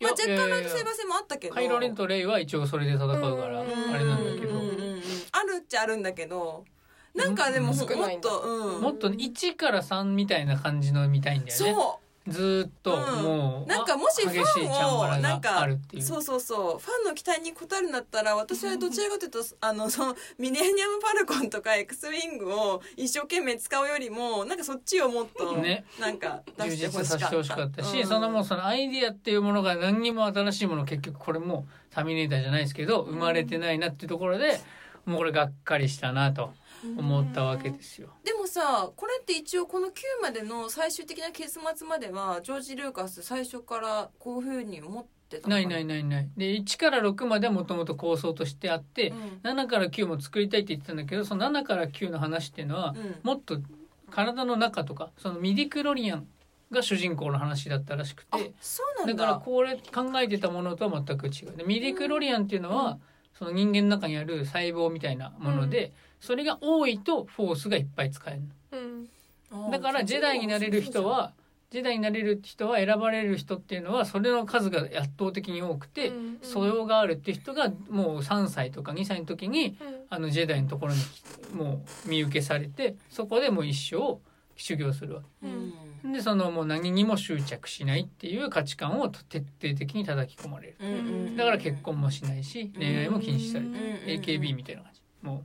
[0.00, 1.54] まあ、若干ライトセーバー戦もあったけど。
[1.54, 3.94] カイロレンとレイは一応それで戦うから、うん。
[3.94, 4.58] あれなんだけど、
[5.32, 6.64] あるっちゃあるんだけど。
[7.14, 7.78] なんかでもうん。
[7.78, 11.74] もっと、うん、もっと1から3みたいな感じの見たいんだよね。
[11.74, 13.22] そずーっとうん。
[13.22, 15.66] もう、うなんかもしファンをなんか
[16.00, 25.84] そうそうそうファンの期待に応えるんだったら私はどちらかというと あのそのミレニアム・パルコンとか X ウィングを一生懸命使うよりもなんかそっちをもっとね。
[25.98, 34.60] なんか出充してほ実させてほしかったし、そのもうそのアイディアっていうものが何にも新しいもの結局これもターミネーターじゃないですけど生まれてないなっていうところで
[35.06, 36.52] もうこれがっかりしたなと
[36.96, 38.10] 思ったわけですよ。
[38.24, 45.60] でもさこれって一応この9までの最終的な結末まではジョージ・ルーカス最初からこういうふうに思ってたな？
[45.60, 46.28] いないないない。
[46.36, 49.50] で1から6まではもともと構想としてあって、うん。
[49.50, 53.20] 7から9も作りたいって言ってたんだけどその7から9の話っていうのはうん。
[53.22, 53.60] もっと
[54.10, 56.26] 体の中とかそのミディクロリアン
[56.72, 58.52] が主人公の話だったらしくあて
[59.06, 62.98] だだからこれ考えてたものとは全く違うでミディクロリアンっていうのは、
[63.36, 69.08] その人間の中にある細胞みたいなもので、それが多いとフォースがいっぱい使えるうん。
[69.64, 71.32] のだからジェダイになれる人は
[71.70, 80.00] ジェダイになれる人は選ばれる人っていうのはそれの数が圧倒的に多くて、うん素養があるって人がもう3歳とか2歳の時にうん。
[80.10, 80.98] あのジェダイのところに
[81.54, 84.18] もう見受けされてそこでもう一生
[84.56, 85.46] 修行するわけ。
[86.04, 86.12] うん。
[86.12, 90.76] でそのもう何にも執着しないっていう価値観を徹底的に叩き込まれる。
[90.80, 90.92] うんう
[91.30, 94.82] んだから結婚もしないし恋愛も禁止されてうんる AKB みたいな
[95.22, 95.44] も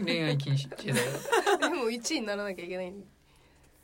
[0.00, 0.94] う恋愛禁止時代。
[1.60, 2.92] だ でも1位にならなきゃいけない。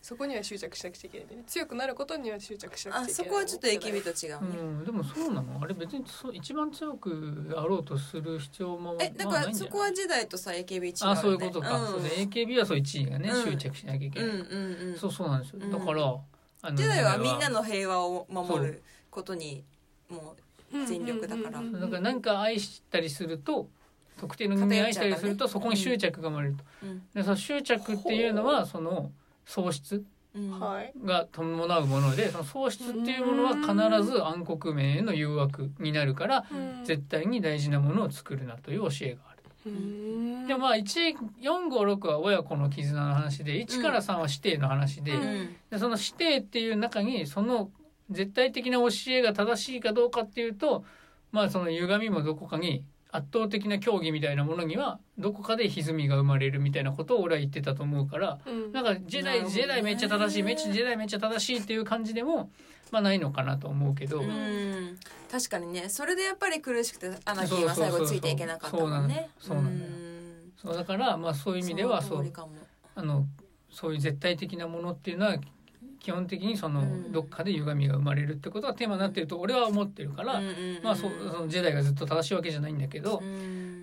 [0.03, 1.45] そこには執着しなくちゃいけないんだよね。
[1.47, 3.31] 強くなることには執着しなあくちゃいけない。
[3.31, 5.61] そこはちょっと AKB と違ううね、んでもそうなの？
[5.62, 9.71] あれ別にそう一番強くあろうとする必要もえだまあないんじゃない？
[9.71, 11.87] からそこは時代とさ AKB 違うよねあそういうことか、ん。
[11.87, 12.09] そうね。
[12.16, 13.45] AKB はそう1位がね、うん。
[13.53, 14.99] 執着しなきゃいけない、うんうんうん。
[14.99, 15.71] そうそうなんですよ、うん。
[15.71, 16.16] だから
[16.64, 19.62] あの時代はみんなの平和を守ることに
[20.09, 20.35] も
[20.73, 23.68] 全力だからだから何か愛したりすると
[24.23, 27.03] 特定の人間愛したりするとそこに執着が生まれると、う、うん。
[27.13, 29.11] でその執着っていうのはその
[29.45, 30.05] 喪失
[31.05, 36.45] が伴うものでその喪失っていうものは必ず暗黒面への誘惑になるから
[36.85, 39.43] 絶対に大事なものを作るなという教えがある。
[39.67, 40.47] うん。
[40.47, 45.21] でもまあ456は親子の絆の話で1から3は師弟の話で,、うん。
[45.21, 47.73] うんでその師弟っていう中にその
[48.09, 50.85] 絶対的な教えが正しいかどうかっていうと
[51.33, 58.72] まあその歪みもどこかに圧倒的な競技みたいなものにはどこかで歪みが生まれるみたいなことを俺は言ってたと思うからうん。
[58.72, 62.51] なんかジェダイ、ジェダイめっちゃ正しいめっちゃジェダイめっちゃ正しいっていう感じでも
[62.90, 64.98] まあないのかなと思うけど、うん。
[65.31, 65.88] 確かにね。
[65.90, 69.31] それでやっぱり苦しくてアナキンは最後ついていけなかったもんね。
[69.38, 69.72] そうそうそう。
[70.62, 72.33] そうだからまあそういう意味ではそう
[72.94, 73.27] あの
[73.70, 75.37] そういう絶対的なものっていうのは
[76.03, 77.12] 基本的にそのうん。
[77.12, 80.41] どっかで歪みが生まれるってことがテーマになってると俺は思ってるから、
[80.83, 83.23] まあそうそのジェダイがずっと正しいわけじゃないんだけど、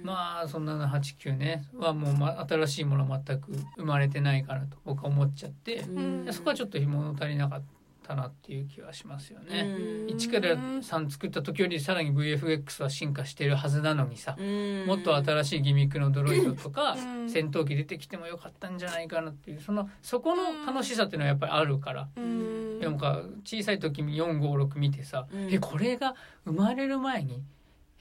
[0.04, 6.28] まあその789ねはもう、ま、新しいものは全く生まれてないかなと僕は思っちゃって、ん。
[6.32, 7.66] そこはちょっと物足りなかった
[8.16, 9.62] なっていう気はしますよね。
[9.62, 10.16] うん。
[10.16, 14.36] 1から3作った時よりさらに VFX は進化してるはずなのにさ、
[14.88, 17.30] もっと新しいギミックのドロイドとかうん。
[17.30, 22.10] 戦闘機出てきてもよかったんじゃないかなっていうそのそこの楽しさっていうのはやっぱりあるから。
[22.16, 22.98] うん。
[22.98, 25.54] か小さい時に456見てさ、うん。
[25.54, 27.44] えこれが生まれる前に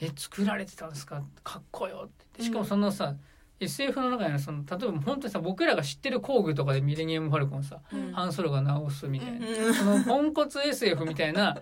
[0.01, 1.23] え作られてたんですか？
[1.45, 2.43] かっこよって。
[2.43, 3.15] しかもそのさ、
[3.61, 8.13] SF の中にはその例えば本当にさ僕らが知ってる工具とかでミレニアム・ファルコンさ、うん。
[8.13, 11.57] ハンソロが直すみたいな、うんそのポンコツ SF みたいな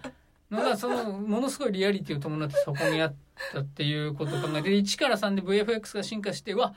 [0.51, 3.15] のがそのものすごいリアリティを伴ってそこにあっ
[3.53, 6.75] たっていうことを考えて1から3で VFX が進化してうわ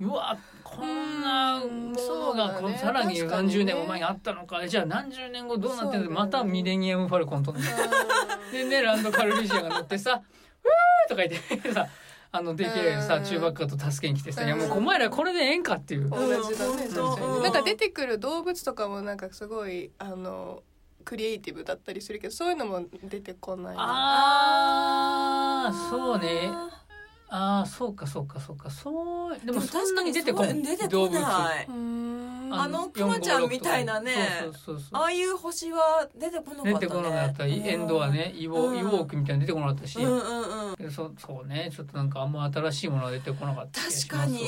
[0.00, 7.58] うわこんなうんものそうがだねさらに何十年も前にあったのかじゃあ何十年後どうなってるそうだまたミレニアム・ファルコンとで。
[8.64, 10.22] ねランド・カルリシアが乗ってさ
[10.64, 11.86] 「うー!」とか言ってさ
[12.30, 13.24] あのでけえさうん。
[13.24, 14.46] 中ばっかと助けに来てさ「うん。
[14.48, 16.10] いやもうお前らこれでええんか」っていう。
[16.10, 16.88] 同じだね
[17.42, 20.62] なんか出てくる動物とかもなんかすごいあの
[21.04, 26.50] クリエイティブだったりするけどそういうのも出てこないあーそうね
[27.30, 28.70] ああそうかそうかそうか。
[28.70, 31.66] そうでもそんなに出てこない出てこない。
[31.68, 32.50] うん。
[32.50, 34.12] あのクマちゃんみたいなね。
[34.42, 35.02] そうそうそうそう。
[35.02, 36.74] ああいう星は出てこなかったね。
[36.74, 37.46] 出てこなかった。
[37.46, 38.78] エンドはねイボうん。
[38.78, 40.74] イボークみたいなの出てこなかったし、うんうんうん。
[40.76, 41.70] でそそうね。
[41.74, 44.40] ちょっとなんかあんま新しいものは出てこなかった確かに。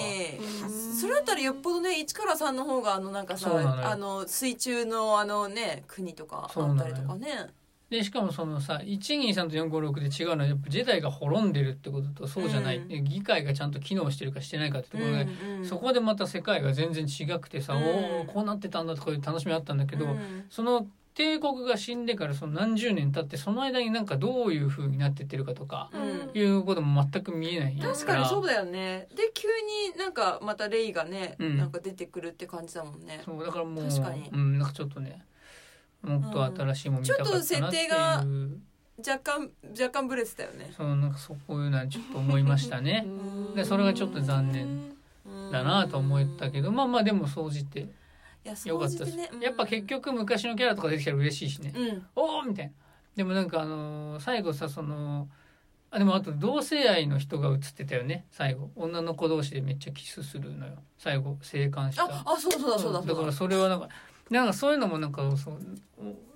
[0.63, 0.97] うん。
[0.97, 3.51] それだったらよっぽどね1から3の方があのなんかさ
[3.91, 7.51] あの水中のあのね国とかあったりとかね
[7.91, 12.89] でしかもそのさ123と456で違うのはやっぱジェダイが滅んでるってこととそうじゃない、うん。
[12.89, 17.83] で議会がちゃんと機能してるかしてないかってところで、うんうんそこでまた世界が全然違くてさ、うん。
[17.83, 20.47] おおこうなってたんだとかいう楽しみあったんだけど、うん。
[20.49, 25.99] その帝国が死んでからその何十年経ってその間になんかどういう風になってってるかとかう
[26.37, 26.39] ん。
[26.39, 29.09] いうことも全く見えない確かにそうだよね。
[29.15, 29.49] で急
[29.93, 31.59] になんかまたレイがね、うん。
[31.59, 33.21] なんか出てくるって感じだもんね。
[33.25, 34.31] そうだからもう確かに。
[34.33, 35.25] うん、なんかちょっとね
[36.03, 38.25] もっと新しいもの見たかったなっていう、ちょっと設定が
[38.99, 40.73] 若干若干ブレてたよね。
[40.77, 43.07] そうなんかそういうのはちょっと思いましたね。
[43.57, 45.01] でそれがちょっと残念。
[45.51, 46.73] だなと思ったけど。
[46.73, 47.89] まあまあでも総じて。
[48.65, 49.41] よかったです、ねうん。
[49.41, 52.07] やっぱ結局昔のキャラとか出てきたら嬉しいしね、うん。
[52.17, 52.73] おおみたいな。
[53.17, 55.29] でもなんかあのー最後さその
[55.91, 58.25] あでもあと同性愛の人が映ってたよね。
[58.31, 58.71] 最後。
[58.77, 60.75] 女の子同士でめっちゃキスするのよ。
[60.99, 62.05] 最後生還した。
[62.05, 63.89] ああそうそうだそうだそうだからそれはなんか
[64.31, 65.59] なんかそういうのもなんかそう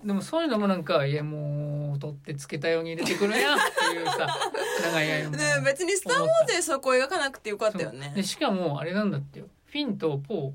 [0.05, 4.27] でもそういうのもなんかいやもう取ってつけたように入れてくるやんっていうさ
[4.85, 5.31] 長い間。
[5.31, 8.13] もね別に「スター・ウォーズ」でそこ描かなくてよかったよね。
[8.15, 9.47] でしかもあれなんだってよ。
[9.65, 10.55] フィンとポーっ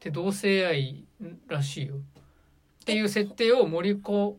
[0.00, 1.04] て同性愛
[1.46, 1.96] らしいよ。
[1.96, 1.98] っ
[2.84, 4.34] ていう設定を盛り込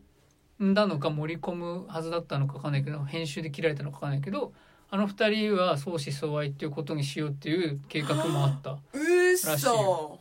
[0.62, 4.52] んだのか盛り込むはずだったのか分かんないけど編集で切られたのか分かんないけど
[4.90, 8.76] あの二人は相思相愛っていうことにしようっていう計画もあったら
[9.36, 10.19] しいそよ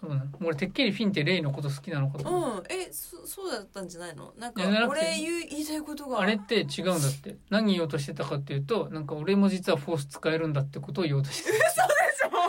[0.00, 0.30] そうなの。
[0.42, 2.80] 俺てっきりフィンってレイのこと好きなのかとう思ってん。
[2.80, 4.32] えそそうだったんじゃないの？
[4.38, 6.20] なんかいやじゃなくて俺言う言いたいことが。
[6.20, 7.36] あれって違うんだって。
[7.50, 11.58] 何言おうとしてたかっていうとなんか俺も実はフォース使えるんだってことを言おうとしてた。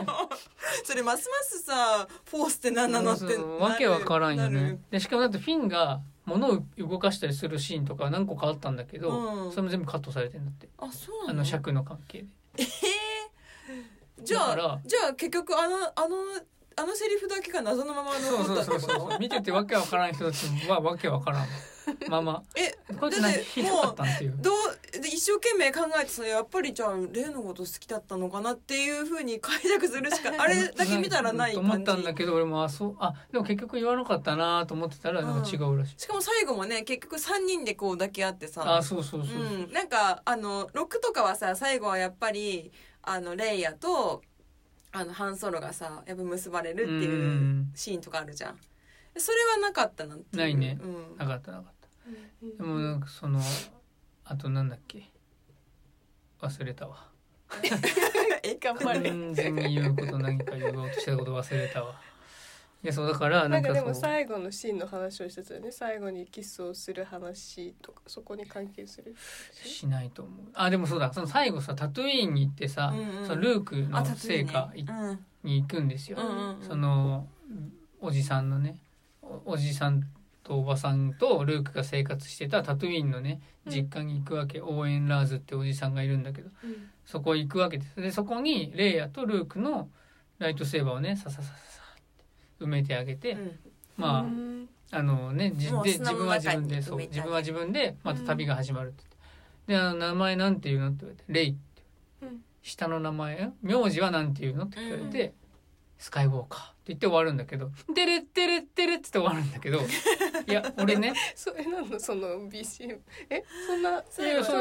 [0.83, 9.51] それますますさフォースって何なのってなるそうわけわからんよなねるでしかもだってフィンが物を動かしたりするシーンとか何個かあったんだけど、うん。
[9.51, 10.69] それも全部カットされてんだって。
[10.77, 11.39] あそうなの？
[11.41, 12.27] あの尺の関係で。
[12.57, 14.23] えー。
[14.23, 16.15] じゃだからあじゃあ結局あのあの
[16.75, 18.99] あのセリフだけが謎のまま残そうそうったってこと？
[19.09, 21.47] そう見ててわけわからん人たちはわけわからん
[22.09, 22.43] まま。
[22.55, 24.35] えこいつ何ひどかったんっていう。
[24.39, 38.77] どうで一生懸命考えてさやっぱりじゃあ例のこと好きだったのかなっていうふうに解釈するしか あれだけ見たらないと思感じったんだけど俺もあそうあでも結局言わなかったなと思ってたらなんか違うらしい、しかも最後もね結局3人でこう抱き合ってさ。
[38.77, 42.71] あそうそうそうそう、うん、なんかあの6とかはさ最後はやっぱり
[43.03, 44.21] あのレイヤと
[44.93, 47.71] あのハンソロがさやっぱ結ばれるっていううん。
[47.75, 48.57] シーンとかあるじゃん。
[49.17, 50.77] それはなかったなんてないね。
[50.81, 51.17] うん。
[51.17, 51.87] なかったなかった。
[52.57, 53.39] でもなんかその
[54.25, 55.09] あとなんだっけ？
[56.41, 57.07] 忘れたわ。
[58.43, 59.01] え頑張れ。
[59.01, 61.99] 全然言うこと何か言おうとしたこと忘れたわ
[62.83, 64.01] いやそうだからなかでもなんんかそう。
[64.01, 65.71] 最後のシーンの話をしてたよね。
[65.71, 69.15] 最後にキスをする話とかそこに関係する。
[69.63, 70.45] しないと思う。
[70.53, 71.13] あでもそうだ。
[71.13, 73.27] その最後さタトゥイーンに行ってさ、うんうん。
[73.27, 75.19] そのルークのあタトゥイ成果ーねうん。
[75.43, 76.63] に行くんですよ、うんうんうん。
[76.63, 77.27] その
[77.99, 78.77] おじさんのね
[79.21, 80.01] おおじさん
[80.43, 83.71] とおばさんとルークが生活してたタトゥイーンのねうん。
[83.71, 86.49] 実家に行くわけ、オーエン・ラーズっておじさんがいるんだけど。
[87.05, 87.95] そこ行くわけです。
[87.95, 89.89] でそこにレイヤとルークの
[90.39, 91.80] ライトセーバーをねささささ
[92.61, 93.59] 埋めてあげて、うん。
[93.97, 94.69] まあ、うん。
[94.93, 99.03] あのねじで自分は自分でそう自分は自分でまた旅が始まるって
[99.67, 101.83] 言って、であの名前なんて言うのって言われて「レイ」って
[102.23, 102.43] うん。
[102.61, 105.33] 下の名前名字はなんて言うのって聞かれて、
[105.97, 109.79] スカイウォーカー言って終わるんだけど「テレッテレッテレ」って言って終わるんだけど
[110.47, 111.99] いや俺ね それなんの？
[111.99, 112.97] その BCM
[113.29, 113.43] え？
[113.67, 114.03] そんな？
[114.09, 114.59] そういうちゃちゃ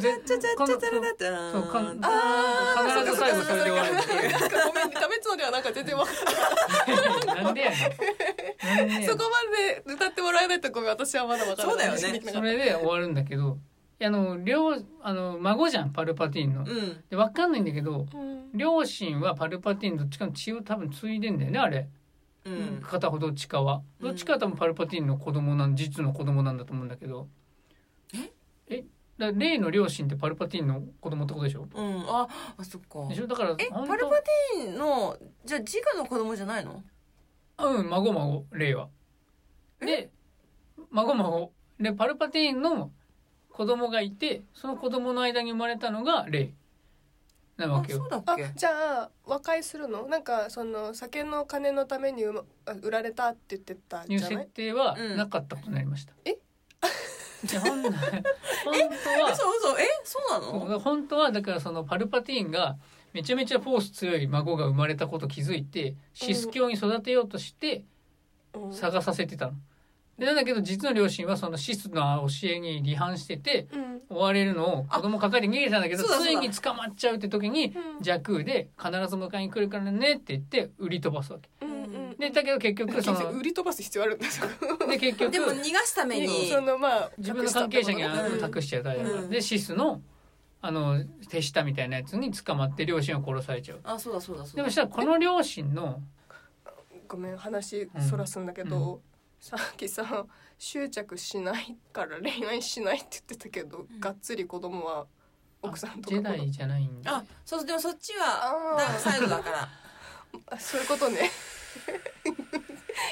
[0.00, 6.14] ちゃちゃちゃちゃだったらそう必ず最後それで終わるっていうなんかごめんね食べそうではなんか全然わかん
[7.54, 13.58] ないそこまで歌ってもらえないとごめん私はまだわからないそうだよねそれで終わるんだけど
[14.02, 16.60] あの両あの孫じゃんパルパティーンの。
[16.60, 17.04] うん。
[17.10, 18.50] で分かんないんだけどうん。
[18.54, 21.88] 両親はパルパティーンどっちかの血を多分継いでんだよねあれ、
[22.44, 22.80] うん。
[22.82, 23.82] 片方どっちかは。
[24.00, 24.06] うん。
[24.08, 27.28] どっちかは多分パルパティーンの子供なん実の子供なんだと思うんだけど。
[28.68, 28.84] え？
[29.18, 31.68] だ例の両親ってパルパティーンの子供ってことでしょ？
[31.74, 32.00] うん。
[32.08, 33.06] ああそっか。
[33.08, 33.26] でしょ？
[33.26, 36.82] だからえパルパティーンのじゃあ自我の子供じゃないの？
[37.58, 38.88] うん孫孫レイは
[39.78, 40.10] で
[40.90, 41.52] 孫孫。
[41.78, 42.90] でパルパティーンの
[43.60, 46.50] 子供がいてその子供の間に生まれたのがレイ
[47.58, 48.08] なわあけよ。
[48.10, 48.50] あそうだっけ？
[48.56, 50.08] じゃあ和解するの？
[50.08, 54.46] なんかその酒の金のためにうまあ売られたって言ってたいう設じゃない？
[54.46, 56.30] 定はうんなかったことになりました、え？
[56.30, 59.84] いやほん本当はそうそうえ？
[60.04, 60.78] そうなの？
[60.78, 62.78] 本当はだからそのパルパティーンが
[63.12, 67.84] めちゃめちゃフォース強い孫が生まれたこと気づいてシス教に育てようとして
[68.54, 68.72] うん。
[68.72, 69.52] 探させてたの。
[70.20, 74.00] でなんだけど実の両親はそのシスの教えに離反しててうん。
[74.10, 76.18] 追われるのを子供抱えて逃げてたんだけどそうだ。
[76.18, 78.02] ついに捕まっちゃうって時にうん。
[78.02, 81.48] 弱空で必ず迎えに来るからねって言って売り飛ばすわけ。
[81.64, 84.48] うんうんでだけど結局その売り飛ばす必要あるんですよ。
[84.86, 86.48] で結局でも逃がすために。
[86.50, 88.02] そのまあ自分の関係者に
[88.38, 89.30] 託しちゃダメだから、うん。
[89.30, 90.02] でシスの
[90.60, 93.80] あの手下みたいなやつに捕まって両親を殺されちゃう。
[93.84, 94.56] あそうだそうだそうだ。
[94.56, 96.02] でもしたらこの両親の
[97.08, 99.09] ごめん話そらすんだけど、う
[99.40, 100.26] さっきさ
[100.58, 103.98] 執着しないから恋愛しないって言ってたけど、ん。
[103.98, 105.06] がっつり子供は
[105.62, 107.16] 奥さんとかジェダイじゃないんだ。
[107.16, 108.78] あそうでもそっちはあー。
[108.78, 109.68] だから最後だから。
[110.50, 111.30] あそういうことね。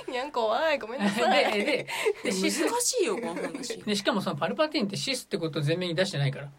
[0.08, 1.52] にゃん怖いごめんなさい。
[1.52, 1.86] でで
[2.24, 3.78] でシス難しいよこの話。
[3.82, 6.50] でしかもそのパルパティーンってシスってことを前面に出してないから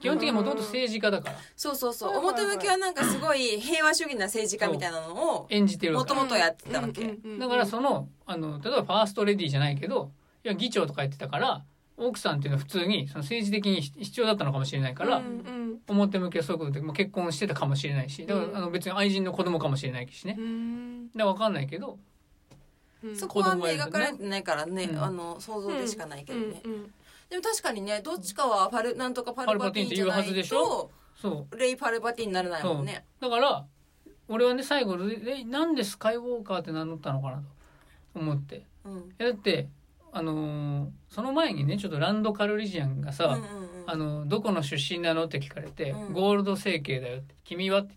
[0.00, 1.36] 基本的にもともと政治家だから。
[1.56, 2.18] そうそうそう。
[2.18, 10.10] 表向きはなんかすごい平和主義な政治家みたいなのを演じてるもともとやってたわけ、だからそのあの例えばファーストレディーじゃないけど
[10.42, 11.62] いや議長とかやってたから
[11.96, 15.78] 奥さんっていうのは普通にその政治的に必要だったのかもしれないから、うんうん。
[15.88, 20.36] 表向きはそういうことでもう結婚してたかもしれないしだから、うんあの別に愛人の子供かもしれないしね。
[20.38, 21.06] うん。
[21.08, 21.98] だから分かんないけど
[23.04, 23.16] うん。
[23.16, 23.62] そこはね。
[23.64, 25.02] 描かれてないからね、うん。
[25.02, 26.94] あの想像でしかないけどね、うんうん
[27.30, 30.58] でも確かにねどっちかはパルなんとかパルパティーンって言うはずでしょ？
[30.58, 31.56] とそう。
[31.56, 33.04] レイ・パルパティーンにならないもんね。
[33.20, 33.64] だから
[34.28, 37.44] 俺はね最後でなんでスカイウォーカーって名乗ったのかなと
[38.14, 38.56] 思って。
[38.56, 39.14] いうん。
[39.18, 39.68] やだって
[40.12, 43.90] あのーその前にねちょっとランド・カルリジアンがさ、うんうんうん。
[43.90, 46.12] あのどこの出身なのって聞かれて、うん。
[46.12, 47.94] ゴールド整形だよって君はって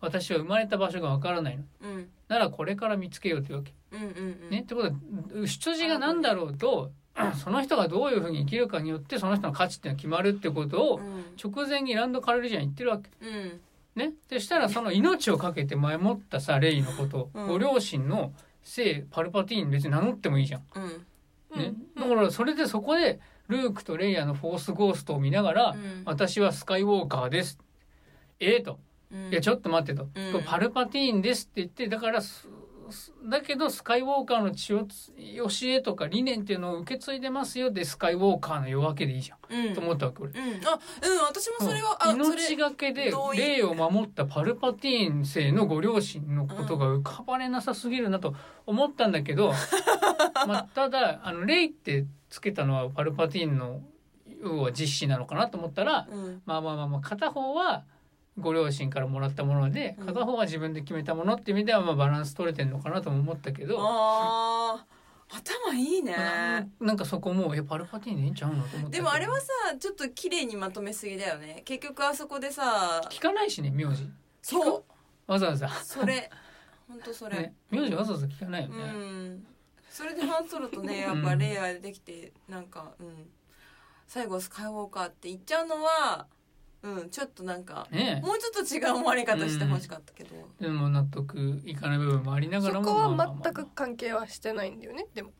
[0.00, 1.64] 私は生まれた場所がわからないの。
[1.82, 2.08] うん。
[2.28, 4.08] ならこれから見つけようってわけ、うんうん
[4.44, 4.50] うん。
[4.50, 4.94] ねってことは
[5.46, 6.92] 出自が何だろうと
[7.34, 11.24] その人がどういうふうに生きるかによってその人の価値っていうのは決まるってことをうん。
[11.42, 13.10] 直前にランド・カルリジアン言ってるわけ。
[13.20, 13.60] うん。
[13.94, 14.12] ね。
[14.28, 17.46] でしたらその命を懸けて前もったさレイのこと、うん。
[17.48, 18.32] ご両親の
[18.64, 20.62] 姓パルパティーン別に名乗ってもいいじゃん。
[20.74, 21.58] うん。
[21.58, 22.08] ね、うん。
[22.10, 26.02] だからそれでそこでルークとレイヤーのフォースゴーストを見ながら、うん。
[26.04, 27.58] 私はスカイウォーカーです。
[28.40, 28.78] ええと。
[29.10, 29.30] うん。
[29.30, 30.08] いや、ちょっと待ってと。
[30.14, 30.42] うん。
[30.44, 32.20] パルパティーンですって言って、だから
[33.28, 39.68] だけどスカイウォーカーの血をつ、教えとか理念っていうのを受け継いでますよで、スカイウォーカーの夜明けでいいじゃん。
[39.68, 39.74] うん。
[39.74, 40.32] と思ったわけ、俺。
[40.32, 40.38] うん。
[40.38, 41.24] あうん。
[41.24, 48.34] 私もそれはあそれ命がけで霊を守ったパルパティーン星のご両親のことが浮かばれなさすぎるなと
[48.66, 49.52] 思ったんだけど、
[50.46, 53.82] まあ、ただあの霊ってつけたのはパルパティーンの
[54.72, 56.42] 実施なのかなと思ったら、うん。
[56.44, 57.84] まあまあまあまあ片方は
[58.38, 60.06] ご両親からもらったものでうん。
[60.06, 64.96] 片方は自分で決めたものっていう意味ではまあバランス取れてるのかなとも思ったけど、あー
[65.28, 66.14] 頭いいね。
[66.80, 68.90] なんかそこもえパルパティーンでいいんちゃうのと思ったけど。
[68.90, 69.46] でもあれはさ
[69.78, 71.62] ちょっと綺麗にまとめすぎだよね。
[71.64, 74.08] 結局あそこでさ聞かないしね名字。
[74.42, 74.84] そう。
[75.26, 76.30] わざわざ、それ。
[76.86, 78.84] 本当それ、ね、名字わざわざ聞かないようね。
[78.84, 79.46] ん。
[79.90, 83.28] それでハンソロとね やっぱレイヤーできてなんかうん。
[84.06, 86.28] 最後スカイウォーカーって言っちゃうのは
[86.86, 88.22] うんちょっとなんかね。
[88.24, 90.30] もうちょっと違う思われ方してほしかったけど、
[90.60, 93.42] でも納得いかない部分もありながらもそこはまあまあまあ。
[93.42, 95.30] 全く関係はしてないんだよねでも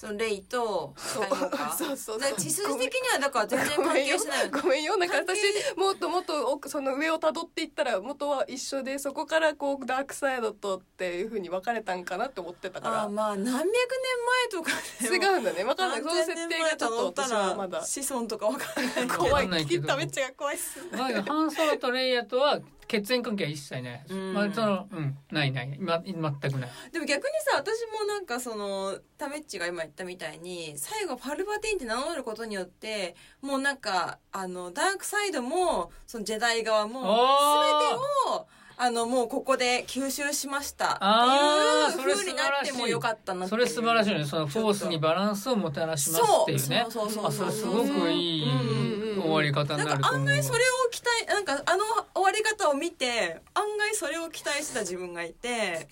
[0.00, 1.26] そのレイとそう。
[1.76, 4.40] そうそうだから血筋的にはだから全然関係してない。
[4.40, 4.96] よねごめんよ。
[4.96, 14.70] なんか関私係もっともっと奥その上をたどっていったら元は一緒でそこからこうダークサイドとっていうふうに分かれたんかなって思ってたかあーまあ何百年前とか
[15.02, 16.00] 違うんだね分かんない。
[16.00, 17.84] その設定がちょっと私はまだ。
[17.84, 22.58] 子孫とかわかんない怖い聞いためっちゃ怖いっすなんかハンソロとレイヤとは
[22.90, 25.16] 血縁関係は一切ないまあそのうん。
[25.30, 25.78] ないない。
[25.78, 26.70] ま全くない。
[26.92, 38.48] でも逆にさ私もなんかそのタメッチが今言ったみたいに最後パルパティーンって名乗ることによってもうなんかあのダークサイドもそのジェダイ側も全てあを
[38.82, 40.94] あのもうここで吸収しました。
[40.94, 44.24] っていう風になってもよかったなってそれ素晴らしいね。
[44.24, 46.86] そのフォースにバランスをもたらしますっていうね。
[46.88, 47.10] そう。
[47.10, 47.30] そう。
[47.30, 47.32] そう。
[47.32, 47.48] そう。
[47.48, 50.20] あそれすごくいいうんうんうん終わり方になかなんると思う。
[50.20, 55.86] 案外それを期待なんかあの終わり方を見て案外それを期待してた自分がいて。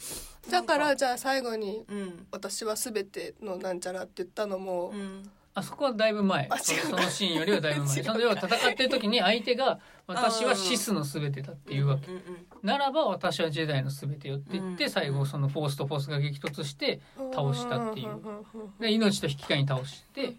[0.51, 2.27] だからなんじゃあ最後にうん。
[2.33, 6.49] 私は全てのなんちゃらって言ったのも、うんあそこはだいぶ前。
[6.61, 8.03] そのそのシーンよりはだいぶ前。
[8.03, 12.07] その要は戦ってる時に相手が私はシスの全てだっていうわけ。
[12.09, 12.23] うんうん
[12.61, 16.99] ならば私はジェダイの全てよって言ってうん最後そのフォースとフォースが激突して
[17.33, 18.09] 倒したっていう。
[18.81, 20.35] で命と引き換えに倒して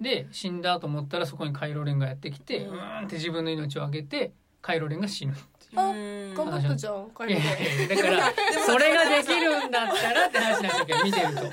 [0.00, 4.32] で死んだと思ったらそこにカイロレンがやってきてううんーんって自分の命をあげて
[4.62, 5.34] カイロレンが死ぬ
[5.76, 6.34] あうん。
[6.34, 8.32] 頑張ったじゃん帰るいやいやいやだから
[8.64, 11.34] それができるんだったらって話なんだけど見てると。
[11.34, 11.52] でも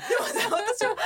[0.50, 0.96] 私は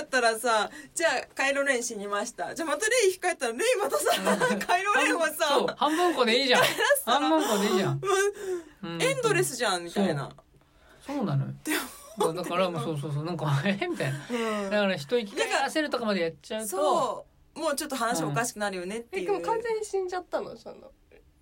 [0.00, 2.54] だったらさじゃあカイロレン死にました。
[2.54, 4.12] じゃあまたレイ控えたらレイまたさ
[4.66, 6.62] カイロレンはさ半分こでいいじゃん。
[7.04, 7.98] 半分こでいいじゃん。
[7.98, 8.06] も
[8.82, 8.98] うん。
[8.98, 10.30] うエンドレスじゃんみたいな。
[11.06, 11.24] そう。
[11.24, 11.52] なのよ。
[12.34, 13.24] だからもうそうそうそう。
[13.26, 13.86] なんかえ？
[13.86, 14.26] みたいな。
[14.30, 14.70] うん。
[14.70, 16.68] だから人生き返らせるとかまでやっちゃうと。
[16.68, 17.26] そ
[17.56, 17.58] う。
[17.60, 20.56] もうちょっと話おかしくなるよねってえでもいう完全に死んじゃったの？
[20.56, 20.92] その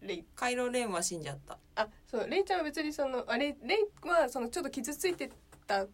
[0.03, 0.25] レイ。
[0.35, 1.59] カイロレンは死んじゃった。
[1.77, 2.29] あそう。
[2.29, 5.31] レイちゃんは別にそのあれレイはそのちょっと傷ついて
[5.67, 5.87] た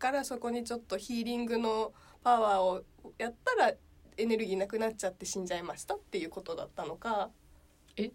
[0.00, 1.92] からそこにちょっとヒーリングの
[2.24, 2.82] パワーを
[3.18, 3.72] やったら
[4.16, 7.30] エネルギーなくなっちゃって死んじゃいましたっていうことだったのか。
[7.96, 8.10] え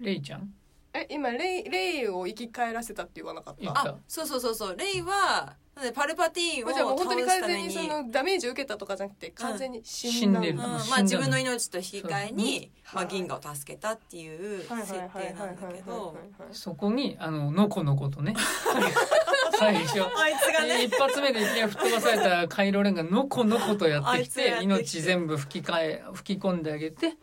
[0.00, 0.52] レイちゃん？
[1.00, 3.60] え今レイレイを生き返らせたって言わなかった？
[3.62, 4.76] 言ったあそうそうそうそう。
[4.76, 10.58] レイはなんでパルパティーンをじゃあもう本当に倒す完全にそのダメージ受けたとかじゃなくて完全に死んだ死んでるうん。
[10.62, 16.16] まあ死んだの自分の命と引き換えに、まあ、銀河を助けたっていう設定なんだけど。
[16.52, 18.34] そこにあののこのことね。
[19.58, 20.00] 最初。
[20.02, 20.84] あいつがね。
[20.84, 24.64] 一発目でいきなり吹っ飛ばされたカイロレンがのこのことやってきあいつがやっててきて。
[24.64, 27.16] 命全部吹き替え吹き込んであげて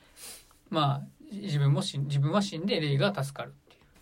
[0.70, 3.54] まあ自分も死ん自分は死んでレイが助かる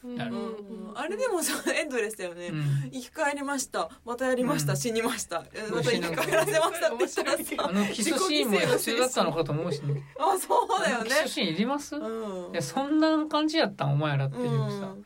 [0.06, 1.00] ってなるうんうん。
[1.00, 2.52] あれでもさエンドレスだよね、
[2.92, 3.90] 生き返りました。
[4.06, 4.78] またやりました、うん。
[4.78, 5.44] 死にました。
[5.72, 10.04] また生き返らせましたって言ったらさあのキスシーンも必要だったのかと思うしね。
[10.20, 11.10] あそうだよね。
[11.12, 12.54] あのキスシーンいります、いうん。
[12.54, 15.06] やそんな感じやったんお前らっていうさ、うん。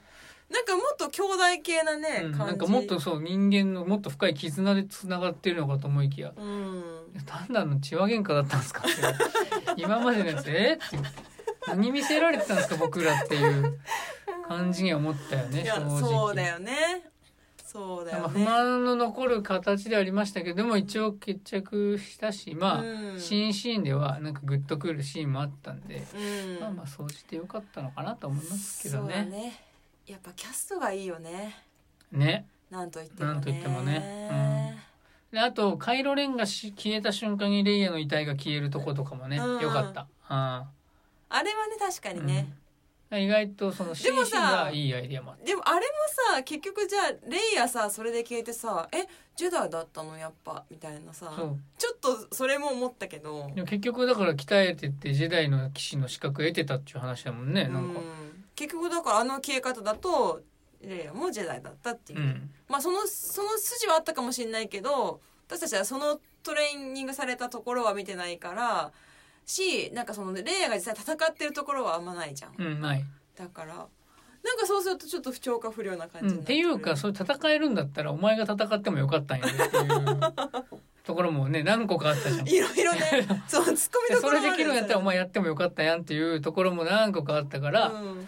[0.49, 2.31] なんかもっと兄弟系なね、うん。
[2.31, 2.51] 感じ。
[2.51, 6.33] なんかもっとそう人間のもっと深い絆でつながってるのかと思いきや。
[6.35, 6.83] うん。
[7.25, 8.91] 単なるの血話喧嘩だったんですかって。
[9.81, 10.73] 今までのやつえ？
[10.73, 10.97] って。
[11.67, 13.77] 何見せられてたんですか僕らっていう
[14.47, 15.99] 感じには思ったよね正直。
[15.99, 17.03] そうだよね。
[17.67, 23.19] そうだまあ不よね満の残る形ではありましたけどでも一応決着したしまあ、うん。
[23.19, 26.59] 新シーンではなんかグッとくるシーンもあったんで、うん。
[26.61, 29.29] まあまあそうしてよかったのかなと思いますけどそうだね。
[29.29, 29.63] ね
[30.07, 31.55] やっぱキャストがいいよね。
[32.11, 32.45] ね。
[32.71, 33.33] なんと言ってもね。
[33.33, 34.83] なんと言ってもね。
[35.31, 39.61] であとカイロレンがし消えた瞬間にレイヤの遺体が消えるとことかもね、うん。
[39.61, 40.07] よかった、うん。
[40.29, 40.67] あ
[41.31, 42.66] れはね確かにね、うん
[43.11, 45.83] 意外とそのでもさがいいアイディアもあったでもあれも
[46.35, 51.31] さ結局じゃあレイヤさそれで消えてさえジェダイだったのやっぱみたいなさ
[51.77, 53.49] ちょっとそれも思ったけど。
[53.53, 57.99] でも結局だから鍛えてってジェダイの騎士の資格得てたっていう話だもんねなんか。
[57.99, 58.27] うん
[58.57, 60.41] 結局だからあの消え方だと
[60.81, 62.19] レイヤもジェダイだったっていう。
[62.19, 62.49] う、ん。
[62.67, 68.91] まあそのその筋はあったかもしれないけど私たちはそのトレーニングされたところは見てないから
[69.47, 73.03] しなんかそのレイヤが実際戦ってるところはあんまないじゃん、うんない、
[73.35, 80.19] だからなんかそうするとちょっと不調か不良な感うん、じになっていうかそれ戦えるんだったらお前が戦ってもよかったんやでっていう
[81.03, 82.47] ところもね何個かあったじゃん。
[82.47, 88.27] いろいろね そうツッコミでそれどころもあできるんやったらお前やってもよかったやんっていうところも何個かあったから、うん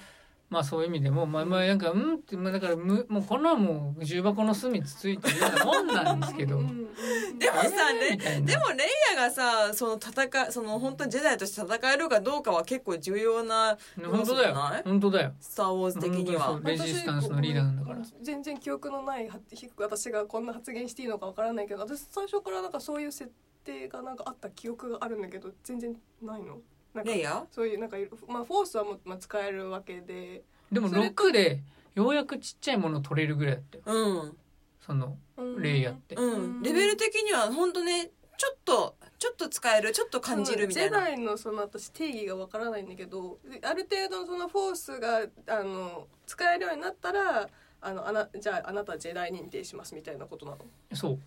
[0.49, 6.57] まあそういう意味でもまあまあなんかうんってまあだからむもうこんなのもう重箱の隅つついてるようなもんなんですけど。
[6.57, 7.69] でもさ、
[8.01, 8.47] えーみたいな。
[8.47, 14.25] でもレイヤがさその戦いその本当にジェダイとして戦えるかどうかは結構重要な本当だよ。
[14.25, 14.83] そうじゃない？
[14.83, 16.59] 本当だよ「スター・ウォーズ」的には。
[16.63, 17.99] レジスタンスのリーダーなんだから。
[18.03, 19.39] 私全然記憶のないは
[19.77, 23.31] 私がこんな発言していいのかわからないけど私最初からなんかそういう設
[23.63, 26.57] 定がなんかあった記憶があるんだけど全然ないの？
[26.93, 30.43] なんかレイヤそういうなんかまあフォースはもう、まあ、使えるわけで。
[30.71, 31.61] でもそれと6で
[31.95, 34.37] ようやくちっちゃいものを取れるぐらいだったようん。
[34.79, 36.63] そそのうんレイヤーって、うん。
[36.63, 40.99] レベル的には本当ねちょっとちょっと使えるちょっと感じるみたいな。
[40.99, 47.49] ジェダイのその私定義がわからないんだけどある程度そのフォースがあの使えるようになったら
[47.81, 50.57] あのあなじゃああなたはジェダイ認定しますみたいなことなの？
[50.93, 51.19] そう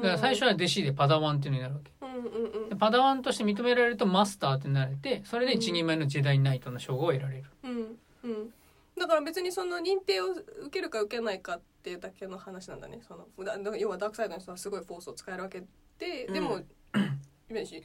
[0.00, 1.92] だから最初は弟子でパダワンっていうのになるわけ。
[2.00, 7.80] うんうんでパダワンとして認められるとマスターってなれてそれで一人前のジェダイナイトの称号を得られる、うんうん。
[8.24, 8.54] うん
[8.98, 13.00] だから別にその認定を受けるか受けないかっていうだけの話なんだね。
[13.08, 13.26] その
[13.76, 15.62] 要はダークサイドの人はすごいフォースを使えるわけ
[15.98, 16.60] で、でも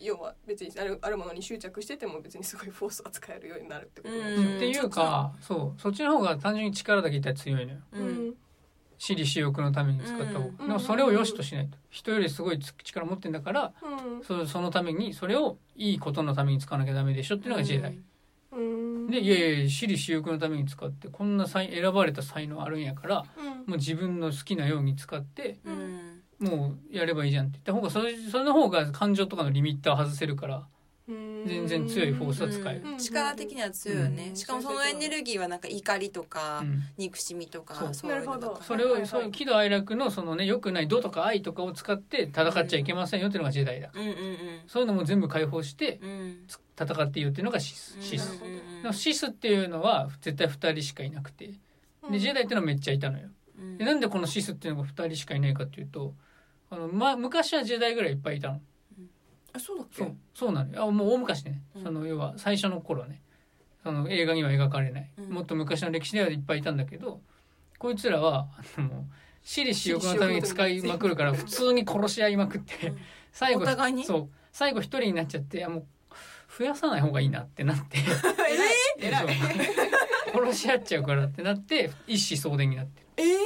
[0.02, 4.56] 要は別にあるあるものに執着してても別にすごいフォースが使えるようになるってことなんでしょうん。
[4.58, 5.82] っていうかそう。
[5.82, 7.80] そっちの方が単純に力だけ言ったら強いのよ。
[7.94, 8.34] ううんん
[8.98, 10.40] 私利私欲のために使った方。
[10.40, 11.78] が、うんでもそれを良しとしないと。
[11.90, 14.24] 人よりすごい力持ってんだからうん。
[14.24, 18.00] そそのためにそれをいいことのために使わなきゃダメでしょっていうのがジェダイ、
[18.54, 19.10] うん。
[19.10, 23.46] でいやいやいや私利私欲のために使ってこんな才選ばれた才能あるんやからうん。
[23.46, 26.24] もう自分の好きなように使ってうん。
[26.40, 30.68] もうやればいいじゃんって言った方がそれそれの方が感情とかのリミッターを外せるから
[31.46, 32.82] 全然強いフォースは使える。
[32.84, 34.36] うん力的には強いよね、うん。
[34.36, 36.84] しかもそのエネルギーはなんか怒りとか、うん。
[36.98, 37.94] 憎しみとかそう。
[37.94, 38.64] そういうのだからなるほど。
[38.64, 44.16] それをそういう喜怒哀楽のそのね良くない「怒」とか「愛」とかを使って戦っちゃいけませんよっていうのがジェダイだうんうん
[44.68, 46.00] そういうのも全部解放して
[46.80, 47.98] 戦っていいよっていうのがシス。
[48.02, 48.42] シス。
[48.84, 51.52] うんシスっていうのは絶対2人しかいなくて。
[52.10, 53.30] でジェダイっていうのはめっちゃいたのよ。
[53.60, 53.78] うん。
[53.78, 56.14] でなんでこのシスっていうのが2人しかいないかっていうと
[56.70, 58.62] あの、ま、昔はジェダイぐらいいっぱいいたの
[59.54, 60.04] あそうだっけ？
[60.04, 60.84] そうそうなのよ。
[60.84, 61.62] あもう大昔ね。
[61.76, 61.84] うん。
[61.84, 63.22] その要は最初の頃ね。
[63.84, 65.30] その映画には描かれない、うん。
[65.30, 67.22] もっと昔の歴史ではいっぱいいたんだけど
[67.80, 69.04] こいつらはあのもう
[69.44, 72.98] 私利私欲のために使いまくるから普通に殺し合いまくってうん。
[73.32, 74.04] 最後お互いに？
[74.04, 74.30] そう。
[74.52, 75.86] 最後一人になっちゃってあもう
[76.58, 77.98] 増やさない方がいいなってなって。
[79.00, 80.44] え偉いそう。
[80.46, 83.38] 殺し合っちゃうからってなって一子相伝になってえる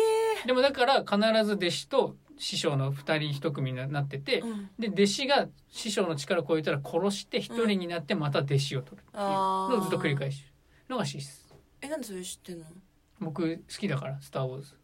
[0.47, 4.69] でもだから必ず弟子と師匠の二人一組になっててえうん。
[4.79, 10.41] で弟子が師匠の力を超えたら殺して一人になってまた弟子を取るっていうあのをずっと繰り返し。
[10.41, 10.47] る
[10.89, 12.65] のがシスえなんでそれ知ってんの？
[13.19, 14.75] 僕好きだから「スター・ウォーズ。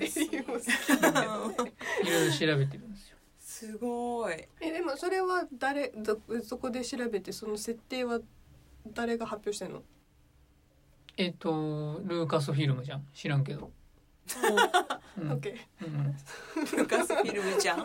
[0.00, 0.68] エリオス」
[0.98, 3.16] いろいろ調べてるんですよ。
[3.38, 4.48] すごい。
[4.60, 8.20] えでもそれは誰どそこで調べてその設定は
[8.88, 9.84] 誰が発表してんの？
[11.16, 13.06] えっ、とルーカスフィルムじゃん。
[13.14, 13.72] 知らんけど、うん
[14.36, 16.16] オッケうん。
[16.78, 17.80] ルカスフィルムじゃん。
[17.80, 17.82] い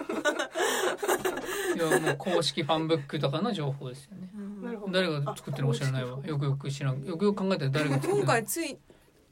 [1.78, 4.30] やもう公式ファンブックとかの情報ですよね。
[4.36, 4.94] ーなるほど。
[4.94, 6.20] 誰が作ってるのか知らないわ。
[6.24, 7.04] よくよく知らん。
[7.04, 8.78] よくよく考えたら誰が作ってる今の回つい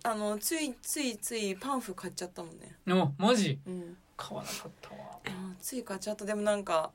[0.03, 2.76] あのついついついパンフ買っちゃったもんね。
[2.88, 3.59] おマジ？
[3.68, 3.97] うん。
[4.18, 4.95] 買わなかったわ。
[5.26, 6.26] あつい買っちゃった。
[6.26, 6.91] でもなんか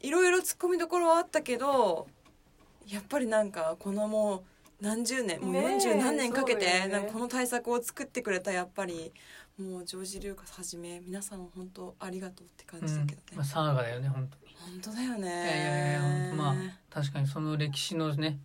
[0.00, 2.06] いろいろ突っ込みどころはあったけど
[2.86, 4.42] やっぱりなんかこのもう
[4.80, 6.88] 何十年もうねえ40何年かけて、ね。
[6.88, 9.12] なんかこの対策を作ってくれたやっぱり
[9.58, 14.56] もうジョージ・ルーカスはじめ皆さん本当ありがとうって感うんじだけどね、まあ、サーガだよね本当に。
[14.72, 15.28] 本当だよね。
[15.28, 16.54] いやいやいやまあ
[16.90, 18.38] 確かにその歴史のね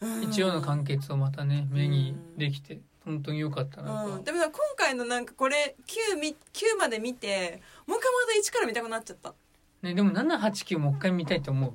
[0.00, 0.22] うん。
[0.24, 4.16] 一応の完結をまたね目にできて本当に良かったなと。
[4.16, 5.74] うん、でも今回のなんかこれ
[6.14, 9.34] 9, み9まで見てもう一回また1から見たくなっちゃった。
[9.80, 11.72] ね、でも789もう一回見たいと思う。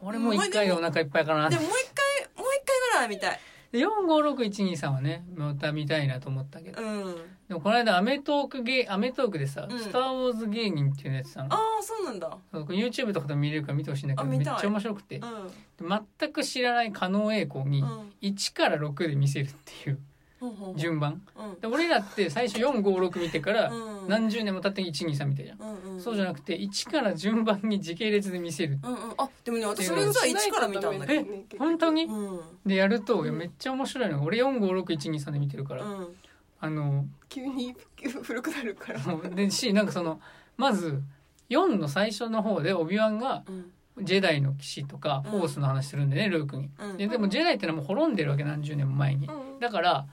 [0.00, 1.50] 俺もう一回でお腹いっぱいかな。
[1.50, 1.87] でももう一
[2.98, 3.40] 回もう一回ぐらい見たい
[3.70, 6.82] で456123はねまた見たいなと思ったけど。
[6.82, 7.16] うん。
[7.48, 9.78] でもこの間『アメトーーク芸』『アメトーーク』でさ「うん。
[9.78, 12.38] スター・ウォーズ芸人」っていうのやつさああそうなんだ。
[12.52, 15.18] YouTube とかでも見れるから見てほしいんだけどめっちゃ面白くて。
[15.18, 16.06] うん。
[16.18, 18.12] 全く知らない加納栄光にうん。
[18.22, 19.98] 1から6で見せるっていう
[20.76, 21.22] 順番。
[21.36, 21.60] うん。
[21.60, 24.08] で俺らって最初456見てからうん。
[24.08, 28.78] 何十年も経って123見たじゃんそうじゃなくて1から順番に時系列で見せる。
[28.82, 28.98] うんうん。
[29.18, 31.30] あでもね私それさ1から見たんだけど。
[31.32, 32.04] え本当に？
[32.04, 32.40] うん。
[32.66, 36.08] でやるとめっちゃ面白いのが俺456123で見てるからうん。
[36.60, 37.74] あの急に
[38.22, 39.00] 古くなるから。
[39.00, 39.30] もう。
[39.34, 40.20] でしなんかその
[40.56, 41.02] まず
[41.50, 43.72] 4の最初の方でオビワンがうん。
[44.00, 45.30] ジェダイの騎士とかうん。
[45.32, 46.70] フォースの話するんでね、ルークに。
[46.78, 46.96] うん。
[46.96, 49.26] ででもジェダイってのはもう滅んでるわけ何十年も前に。
[49.26, 49.58] うん。
[49.58, 50.06] だから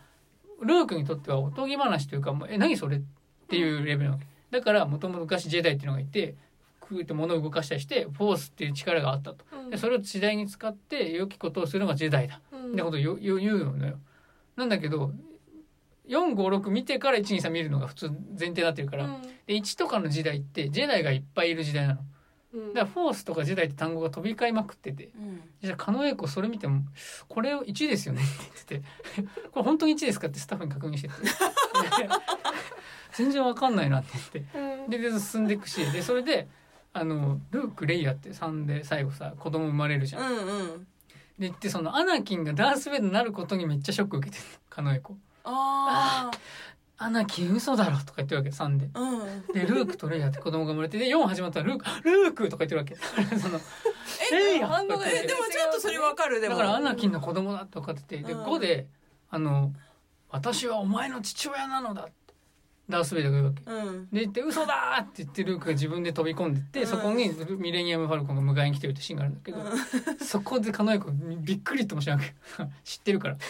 [0.62, 3.02] ルークにとってはおとぎ話というかもうえ何それっ
[3.48, 4.26] ていうレベルなわけ。
[4.52, 6.36] だからもともと昔ジェダイっていうのがいて
[6.80, 9.46] クーって物を動かしたりしてフォースっていう力があったと。
[9.52, 12.42] うんでそれを時代に使って良きことをするのがジェダイだ。
[12.52, 14.00] うんってことを言うのよ。
[14.56, 15.12] なんだけど
[16.08, 19.08] 456見てから123見るのが普通前提になってるから、
[19.48, 22.02] で1とかの時代ってジェダイがいっぱいいる時代なの。
[22.56, 22.74] うん。
[22.74, 25.10] だからフォースとかジェダイって単語が飛び交いまくってて。
[25.16, 25.42] うん。
[25.62, 26.82] じゃあ狩野英孝それ見ても
[27.28, 31.14] 「これを1ですよね」って言ってて「これ本当に1ですか?」ってスタッフに確認してて。
[33.14, 34.58] 全然わかんないなって言って。
[34.58, 34.90] うん。
[34.90, 36.48] でで進んでいくしでそれで
[36.94, 40.34] あのルーク・レイヤーって3で最後さ子供生まれるじゃん。
[40.34, 40.88] うんうん。
[41.38, 46.38] で言ってそのアナキンがダース・ベイダーになることにめっちゃショック受けてる狩野英孝ああ
[46.98, 48.90] アナキン嘘だろ」とか言ってるわけ3で。
[48.94, 52.96] うんでルークとレイヤって子供が生まれてで4始まったらルーク「ルーク!」とか言ってるわけ
[53.38, 53.60] その
[54.32, 58.88] 「レイヤ!」とか言ってえでもちょっとそれわかるでもだからアナキンの子供だって分かっててでうん5で
[59.30, 59.74] 「あの
[60.30, 62.14] 私はお前の父親なのだ」って
[62.88, 63.90] ダース・ベイダーが言うわけ。
[63.90, 69.60] うんで言って「嘘だ!」って言ってルークが自分で飛び込んでって、うんそこにミレニアム・ファルコンが迎えに来てるってシーンがあるんだけど、
[70.24, 72.24] そこで狩野英孝びっくりともしなく
[72.84, 73.38] 知ってるから。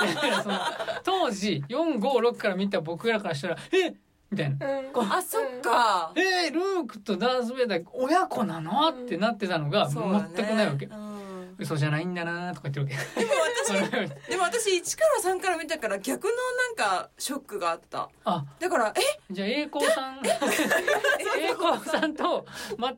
[1.04, 3.94] 当時456から見た僕らからしたら「え
[4.30, 4.66] みたいな。
[4.66, 5.12] うん。
[5.12, 10.00] あそっか「えー、ルークとダース・ベイダー親子なの?」ってなってたのが全
[10.46, 10.86] くないわけ。
[10.86, 11.10] うん。
[11.58, 13.20] 嘘じゃないんだなとか言ってるわけ。
[13.20, 18.08] でも私 でも私1から3から見たから逆のなんかショックがあった。
[18.24, 18.44] あ。
[18.58, 19.00] だからえ？
[19.30, 20.20] じゃあ栄光さん。
[20.26, 22.46] 栄光さんと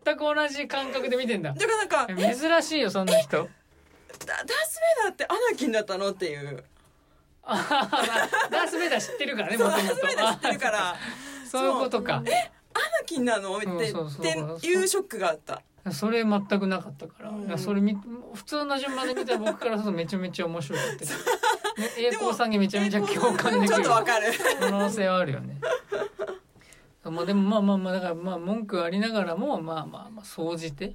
[0.05, 1.53] 全く同じ感覚で見てんだ。
[1.53, 3.36] だからなんかダ珍しいよそんな人。
[3.38, 3.48] ダー
[4.18, 6.11] ス・ベイダーってアナキンだったの？
[6.12, 6.62] っていう
[7.45, 10.97] ああダース・ベイダー知ってるからねもともとダース・ベイダー知ってるから。
[11.51, 12.14] そういうことか。
[12.14, 12.24] アナ
[13.05, 13.59] キンなの？
[13.59, 14.57] ってうんそうそうそう。
[14.57, 15.62] っていうショックがあった。
[15.90, 17.59] それ全くなかったから,、うん。
[17.59, 17.99] それみ
[18.34, 21.18] 普通の順番で見たら僕からするとめちゃめちゃ面白かったけど、ね、
[21.99, 24.32] 栄光さんにめちゃめちゃ共感でちょっきるとわかる。
[24.61, 25.59] 可能性はあるよね。
[27.05, 30.95] まあでもまあまあまあだからまあ文句ありながらもまあまあまあ総じて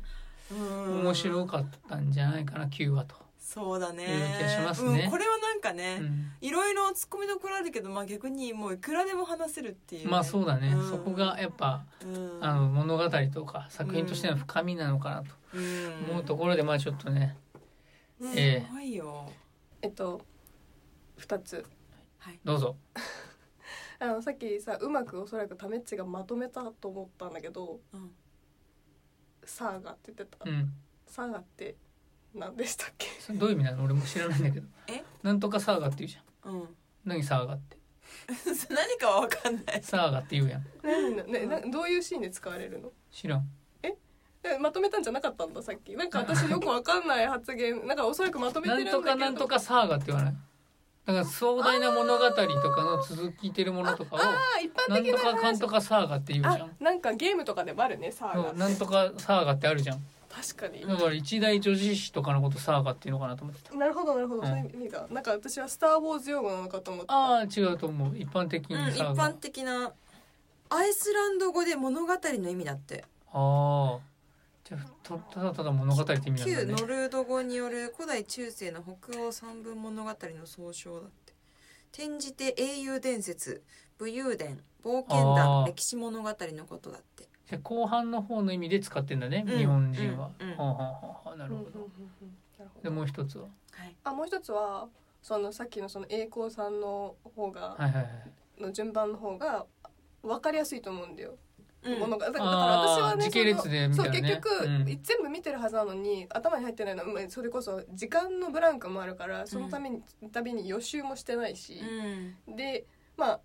[0.50, 3.16] 面面白かったんじゃないかな9話と、
[3.48, 4.06] そうだね。
[4.06, 4.38] ね。
[4.78, 10.04] うんこれはなんかうねん、いろいろツッコミどころあるけどまあ逆にもういくらでも話せるっていう。
[10.04, 10.90] ねまあそうだね、うん。
[10.90, 12.40] そこがやっぱうん。
[12.42, 16.12] あの物語とか作品としての深みなのかなとうん。
[16.12, 17.38] 思うところでまあちょっとね
[18.20, 18.66] うんええ。
[18.68, 19.32] すごいよ。
[19.82, 20.20] えっと
[21.20, 21.66] 2つ。
[22.18, 22.40] はい。
[22.44, 22.76] どうぞ。
[24.00, 28.12] あのさっきさうまくおそらくタメッチがまとめたと思ったんだけどうん
[29.46, 30.50] 「サーガ」って言ってた。
[30.50, 30.74] うん
[31.08, 31.78] 「サーガ」って
[32.38, 33.08] 何でしたっけ？
[33.20, 33.84] それどういう意味なの？
[33.84, 34.68] 俺も知らないんだけど。
[34.88, 35.04] え？
[35.24, 36.54] なんとかサーガって言うじゃん。
[36.54, 36.68] うん。
[37.06, 37.78] 何サーガって？
[38.70, 39.84] 何かは分かんない。
[39.84, 40.66] サーガって言うやん。
[40.84, 41.24] 何な？
[41.24, 42.92] ねなどういうシーンで使われるの？
[43.12, 43.48] 知らん。
[43.84, 43.96] え？
[44.60, 45.96] まとめたんじゃなかったんださっき。
[45.96, 47.86] なんか私よくわかんない発言。
[47.88, 49.20] なんかおそらくまとめてなんとるんだけど。
[49.20, 50.36] かなんとかサーガって言わない。
[51.06, 54.24] だから壮大な物語とかの続きてるものとかをあ
[54.58, 60.06] あ一般なんとかかんとかサーガって言うじゃあんなんかゲームとかでもあるねサーガなんとかサーガってあるじゃん
[60.38, 60.86] 確かに。
[60.86, 63.76] だから一大女子誌とかのことサーガっていうのかなと思ってた。
[63.76, 64.48] なるほどなるほど、うん。
[64.48, 68.18] そういう意味がなんか私は「スター・ウォーズ」用語なのかと思ってああ違うと思う。
[68.18, 69.92] 一般的にうん一般的な。
[70.70, 73.06] アイスランド語で物語の意味だって。
[73.32, 74.00] ああ
[74.64, 76.74] じゃあとただただ物語って意味なん旧だね。
[76.74, 81.34] ノルード語による古代中世の北欧三文物語の総称だって。
[81.94, 83.64] 転じて英雄伝説
[83.98, 87.27] 武勇伝冒険あ談ー歴史物語のことだって
[87.64, 89.58] 後半の方の意味で使ってんだね、うん。
[89.58, 90.52] 日本人は、うん。
[90.52, 90.58] うん。
[90.58, 91.36] はあはあはあ。
[91.38, 92.92] なるほど、でど。
[92.92, 93.46] もう一つは？
[93.72, 93.96] はい。
[94.04, 94.90] あもう一つは
[95.22, 98.62] そのさっきのその栄光さんの方が、はいはいはい。
[98.62, 99.66] の順番の方が
[100.24, 101.36] 分かりやすいと思うんだよ、
[101.84, 102.00] うん。
[102.00, 102.32] ものが。
[102.32, 104.86] だから私はね時系列で見たそう結局、うん。
[104.86, 111.80] 全部見てるはずなのに頭に入ってないのはまあそれこそ時間のブランクもあるからそのために、たびに予習もしてないし、
[112.48, 112.56] うん。
[112.56, 112.86] で
[113.16, 113.40] まあ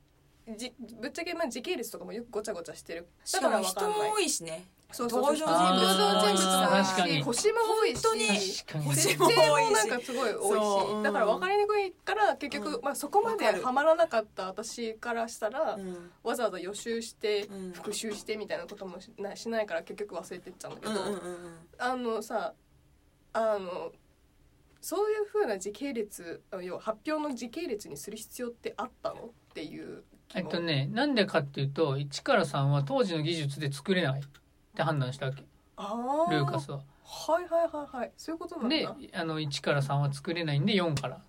[0.57, 3.09] じぶっちゃけまあ時系列とかもよくごちゃごちゃしてる。
[3.25, 4.11] しだかからも人分かんない。
[4.11, 4.65] も多いしね。
[4.93, 7.23] そうそう登場人物も多いし。
[7.23, 8.03] 星も多いし。
[8.85, 9.31] 星設も
[9.71, 10.97] なんかすごい多いし、そう。
[10.97, 11.03] うん。
[11.03, 12.83] だから分かりにくいから結局、うん。
[12.83, 16.11] まあ、そこまではまらなかった私からしたら、うん。
[16.23, 17.73] わざわざ予習してうん。
[17.73, 22.53] 復習してみたいなこともしなしないから結局忘れてっちゃうんだけど、うんうんうんあのさ
[23.33, 23.93] あの
[24.83, 29.27] そういう風な時系列要は発表の時系列にする必要ってあったの？
[29.27, 30.03] っていう
[30.35, 34.23] えっとねなんでかっていうと1から3は当時の技術で作れないっ
[34.75, 35.45] て判断したわけ。
[35.77, 35.95] あ
[36.31, 36.79] ルーカスは。
[37.05, 38.13] はいはいはいはい。
[38.17, 41.21] そういうことなんでだあの1から3は作れないんで4から。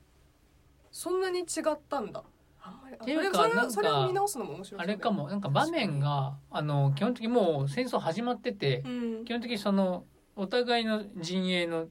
[0.92, 2.24] そんなに違ったんだ。
[2.62, 2.96] あんまり。
[2.98, 5.28] あっていうかそれなんかそれを見直すのも面白いあれかも。
[5.28, 9.26] なんか場面があの基本的にもう戦争始まっててうん。
[9.26, 11.88] 基本的にそのお互いの陣営の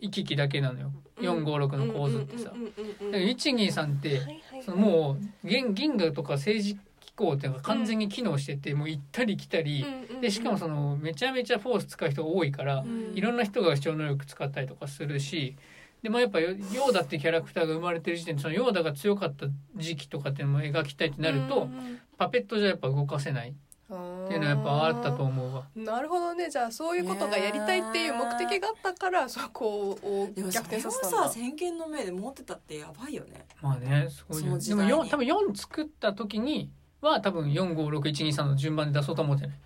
[0.00, 0.92] 行き来だけなのよ。
[1.20, 2.50] 456の構図ってさ。
[2.54, 9.84] うんうんうんうんうんだから123ってはいはいはいそのもう銀銀河とか政治機構っていうのが完全に機能してて、もう行ったり来たり、
[10.20, 15.56] でしかもそのめちゃめちゃフォース使う人が多いから、うんいろんな人が超能力使ったりとかするし。
[16.02, 19.44] でもやっぱヨヨーダってキャラクターが生まれてる時点でそのヨーダが強かった
[19.76, 21.68] 時期とかっていうのも描きたいってなると、
[22.16, 23.54] パペットじゃやっぱ動かせない
[23.92, 25.64] っうんていうのはやっぱあったと思うわ。
[25.74, 26.48] なるほどね。
[26.48, 31.16] じゃあそういうことがやりたいっていう目的があったからそこをでもそれを逆転させたんだ。
[31.24, 33.46] さ先見の目で持ってたってやばいよね。
[33.60, 34.92] まあねすごいよでもその時代に。
[34.92, 36.70] 4多分4作った時に
[37.00, 39.56] は多分456123の順番で出そうと思ってない。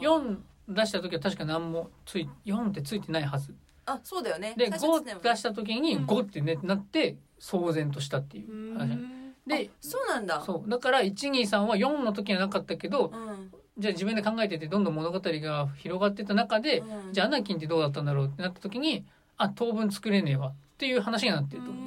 [0.00, 3.54] 4出した時は確か何もつい4ってついてないはず。
[3.86, 4.54] あそうだよね。
[4.56, 5.14] で最初はつね。
[5.16, 6.06] 5出した時にうん。
[6.06, 8.78] 5って、ねなって騒然としたっていう。
[8.78, 8.98] 話
[9.46, 10.42] でそうなんだ。
[10.46, 10.70] そう。
[10.70, 17.12] だから123は4の時はなかったけどうんじゃあ自分で考えててどんどん物語が広がってた中で、うん。
[17.12, 19.04] じゃあアナキンってどうだったんだろうってなった時に
[19.36, 21.84] あ当分作れねえわっていう話になってると思う。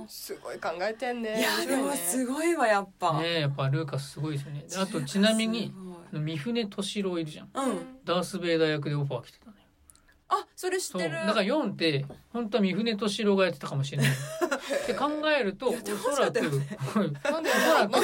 [0.00, 0.08] うん。
[0.08, 1.38] すごい考えてんね。
[1.38, 1.76] いやで。
[1.76, 4.64] もすごいわやっぱ、ねえやっぱルーカスすごいですよね。
[4.68, 5.72] であとちなみに
[6.10, 7.50] 三船敏郎いるじゃん。
[7.54, 7.78] うん。
[8.04, 9.58] ダース・ベイダー役でオファー来てたのよ。
[10.30, 11.02] あそれ知っそう。
[11.02, 14.10] てるだから4って本当は三船敏郎がやってたかもしれない。
[14.10, 17.50] って考えるとおそらくなんでなんで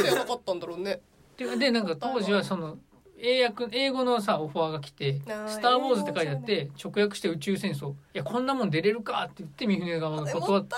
[0.04, 1.00] やなかったんだろうね
[1.36, 2.78] ででなんか当時はその
[3.18, 10.76] 英訳英語のさオファーが来て「あースター・ウォーズ」って書いてあって直訳して「宇宙戦争」いやこんなもん出れるかって言って三船側が断って。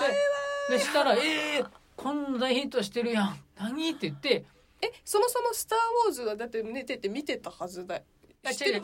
[0.69, 3.39] でしたら「えー、こんな大ヒットしてるやん。
[3.57, 4.45] 何?」って言って。
[4.79, 7.97] えそもそも「スター・ウォーズ」はだって寝てて見てたはずだ。
[7.97, 8.03] よ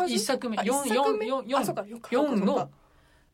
[0.07, 0.57] 一作目。
[0.57, 1.28] あ四一作目？
[1.28, 1.63] 四四
[2.11, 2.69] 四の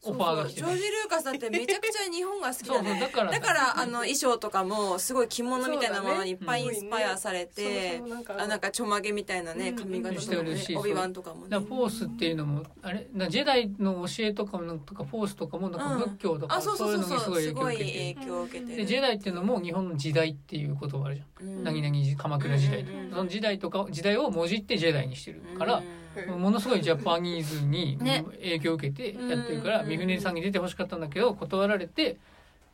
[0.02, 3.00] オファーが来てジョージ・ルーカスだってめちゃくちゃ日本が好きだね。
[3.02, 11.60] だからだからあの衣装とかもすごい着物みたいなものにいっぱいインスパイアされて、そうそうなんかあなんかちょまげみたいなねうん髪型としてかねるしオビワンとかもね。
[11.60, 13.08] フォースっていうのもあれ？
[13.14, 21.48] なジェダイの教えとかもなんとかフォースとかもなんか仏教とかうそういうのにすごい影響を受けてでジェダイっていうのも日本の時代っていう言葉あるじゃん。
[21.48, 21.64] うん。
[21.66, 23.12] なぎなぎ鎌倉時代とうんうんうん。
[23.12, 28.26] その時代とか時代をもじってジェダイにしてるからうんものすごいジャパニーズにね。
[28.40, 32.18] 影響を受けてやってるからうん三船さんに出てほしかったんだけど断られて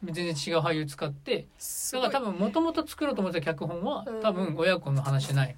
[0.03, 1.47] 全然違う俳優使って
[1.93, 4.21] だから多分もともと作ろうと思ってた脚本はうん。
[4.21, 5.55] 多分親子の話じゃない。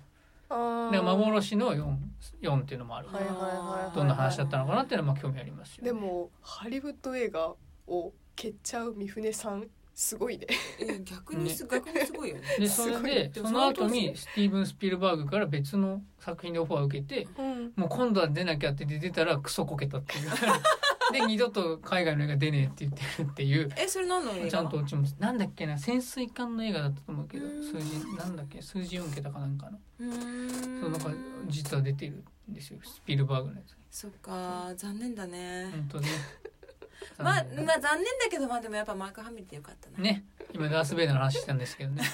[0.49, 1.95] 分で幻の 4,
[2.41, 3.07] 4っていうのもある
[3.93, 7.53] どんな話だったのかなっていうのはまあ興味ありますよでもハリウッド映画
[7.87, 9.67] を蹴っちゃう三船さん
[9.99, 10.45] すごいね。
[10.79, 12.41] うん逆にす逆にすごいよね。
[12.59, 17.73] でそれでその後にスティーブン・スピルバーグから別の作品でオファーを受けてうん。
[17.75, 20.29] もう今度は出なきゃって出てたらクソこけたっていう。
[21.13, 23.69] で二度と海外の映画出ねえって言ってるっていう。
[23.75, 24.49] えそれ何の映画？
[24.51, 27.63] ちゃんと落ちもなんだっけな潜水艦の映画だったと思うけどうん。
[27.63, 29.79] 数字なんだっけ数字4桁かなんかの。
[29.99, 30.13] う
[30.79, 31.09] そうなんか
[31.47, 33.75] 実は出てるんですよスピルバーグのやつ。
[33.89, 35.71] そっか残念だね。
[35.71, 36.07] 本当ね
[37.17, 40.03] まあ残念まあ残念だけどまあでもやっぱマーク・ハミルでよかったな。
[40.03, 42.03] ね今ダース・ベイダーの話したんですけどね。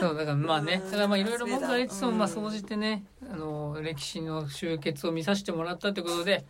[0.00, 6.44] そうだからまあねうんだまあいろいろ文句ありつつもうんまあ総じてねあの歴史の集結を見させてもらったってことで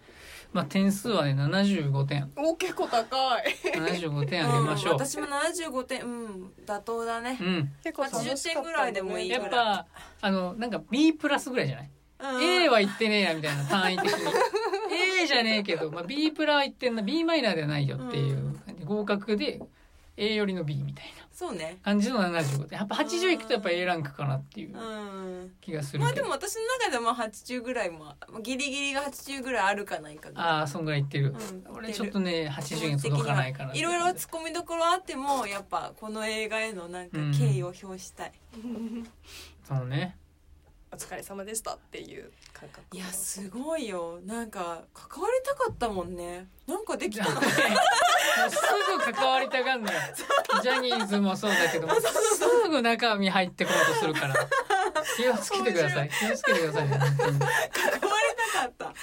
[0.52, 2.32] まあ点数はね75点。
[2.36, 3.44] お結構高い。
[3.74, 4.92] 75点あげましょう。
[4.94, 7.38] うん、私も75点うん妥当だね。
[7.40, 7.72] う、ん。
[7.82, 9.86] 結構楽しかった80点ぐらいでもいいやっぱ
[10.20, 11.90] あのなんか B プラスぐらいじゃない、
[12.20, 14.12] うん、A は言ってねえなみたいな単位的に
[14.94, 17.02] A じゃねえけど、まあ、B プラは言ってんな。
[17.02, 18.84] B マイナーではないよっていう感じ。
[18.84, 19.60] 合格で
[20.16, 21.78] A よりの B みたいなそうね。
[21.82, 22.78] 感じの75点。
[22.78, 25.52] やっぱ80いくとやっぱ A ランクかなっていううん。
[25.60, 31.34] 気がするけど、まあでも私の中でも80ぐらいもギリギリが80ぐらいあるかないかああそんぐらい言ってる、
[31.68, 38.32] うん俺ちょっとね80に届かないかないろいろ突っ込みどころあってもやっぱこの映画へのなんか敬意を表したい、
[39.66, 40.16] そうね
[40.94, 42.84] お疲れ様でしたっていう感覚。
[42.92, 44.20] いやすごいよ。
[44.24, 46.46] なんか関わりたかったもんね。
[46.68, 47.24] なんかできた。
[47.24, 47.50] のもうす
[49.08, 49.98] ぐ関わりたがんのよ。
[50.62, 52.00] ジャニーズもそうだけどもす
[52.70, 54.34] ぐ中身入ってこうとするから。
[55.16, 56.10] 気をつけてください。
[56.10, 57.12] 気をつけてください関わり
[58.52, 58.94] たかった。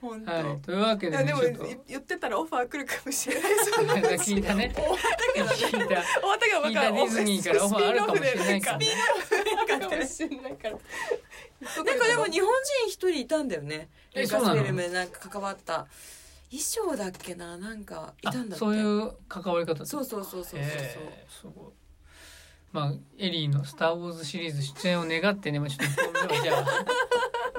[0.00, 0.60] 本当、はい。
[0.62, 1.40] というわけでいやでも
[1.86, 3.52] 言ってたらオファー来るかもしれない。
[3.74, 4.72] そんな聞いたね。
[4.72, 5.78] 終わったけどね聞いた。
[5.78, 6.02] 終わ
[6.36, 8.78] ったけど聞いたディズニーからオファーあるかもしれないから。
[8.78, 8.86] ね
[9.78, 10.78] かもしれないから
[11.60, 12.48] なんかでも日本
[12.84, 13.90] 人一人いたんだよね。
[14.14, 15.86] ルカスフィルムでなんか関わった。
[16.50, 17.56] 衣装だっけな？
[17.58, 18.54] なんかいたんだって。
[18.54, 19.84] あそういう関わり方？
[19.86, 21.72] そうそうそうそうそうそう、えーすごい。
[22.72, 25.60] まあエリーの「スター・ウォーズ」シリーズ出演を願ってね。
[25.60, 26.66] まあちょっとじゃあ。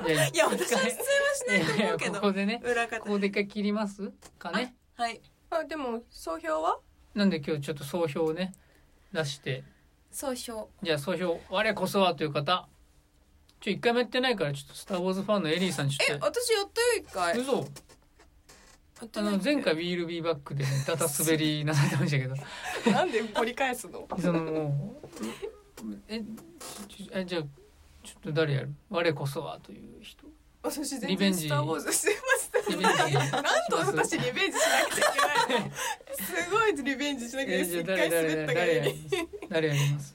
[0.34, 1.04] いや私は出演は
[1.36, 2.14] しないと思うけど。
[2.16, 2.62] ここでね。
[2.64, 4.76] 裏方ここで一回切りますかね。
[4.96, 5.22] はい。
[5.52, 6.80] あでも総評は？
[7.14, 8.54] なんで今日ちょっと総評をね
[9.14, 9.64] 出して。
[10.12, 12.68] 総称じゃあ総評我こそはという方
[13.62, 16.26] ちょ一回もやってないからちょっと「スター・ウォーズ」ファンのエリーさんちょえっと。
[16.26, 17.38] 私やったよ一回。
[17.40, 17.68] 嘘。
[19.16, 22.36] あの前回「ウィール・ビーバック」でねだだ滑りなさってましたけど。
[22.92, 24.08] なんで掘り返すの？
[24.20, 24.96] そのも
[25.84, 26.22] うえ
[27.14, 27.44] えじゃあ
[28.04, 28.74] ちょっと誰やる？
[28.90, 30.26] 我こそはという人。
[30.64, 31.48] 私全リベンジ。
[31.48, 33.32] 然スター・ウォーズしてましたリベンジ。
[33.32, 35.72] なんと私リベンジしなくちゃいけないの？
[36.46, 39.46] すごいリベンジしなきゃいえけないじゃあ誰一回滑誰ったがいい誰やります？
[39.50, 40.14] 誰やります？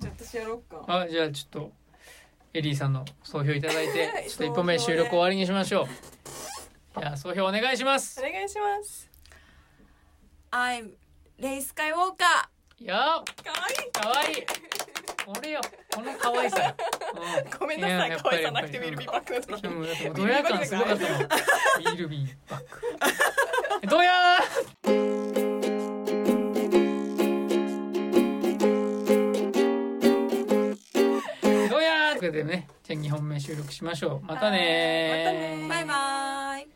[0.00, 0.84] じゃあ私やろうか。
[0.88, 1.72] あじゃあちょっと
[2.56, 7.00] エリーさんの総評いただいてはいちょっと一歩目収録終わりにしましょう。
[7.00, 8.18] じゃあ総評お願いします。
[8.18, 9.10] お願いします
[10.50, 10.92] 「I'm
[11.38, 12.48] レイ・スカイウォーカ
[12.78, 13.92] いや可愛い。
[13.92, 14.46] かわいい。
[15.26, 15.60] これよ。
[15.94, 16.74] この可愛さよ、
[17.54, 18.10] う ごめんなさい。
[18.10, 19.62] や可愛さなくてルビーバックの時。
[19.62, 21.22] でもだってもうドヤ感すごかったもん。
[21.22, 23.86] ウィールビーバック。
[23.86, 25.15] ドヤー
[32.18, 34.26] ということでね、じゃあ2本目収録しましょう。
[34.26, 36.75] またねまたねバイバイ。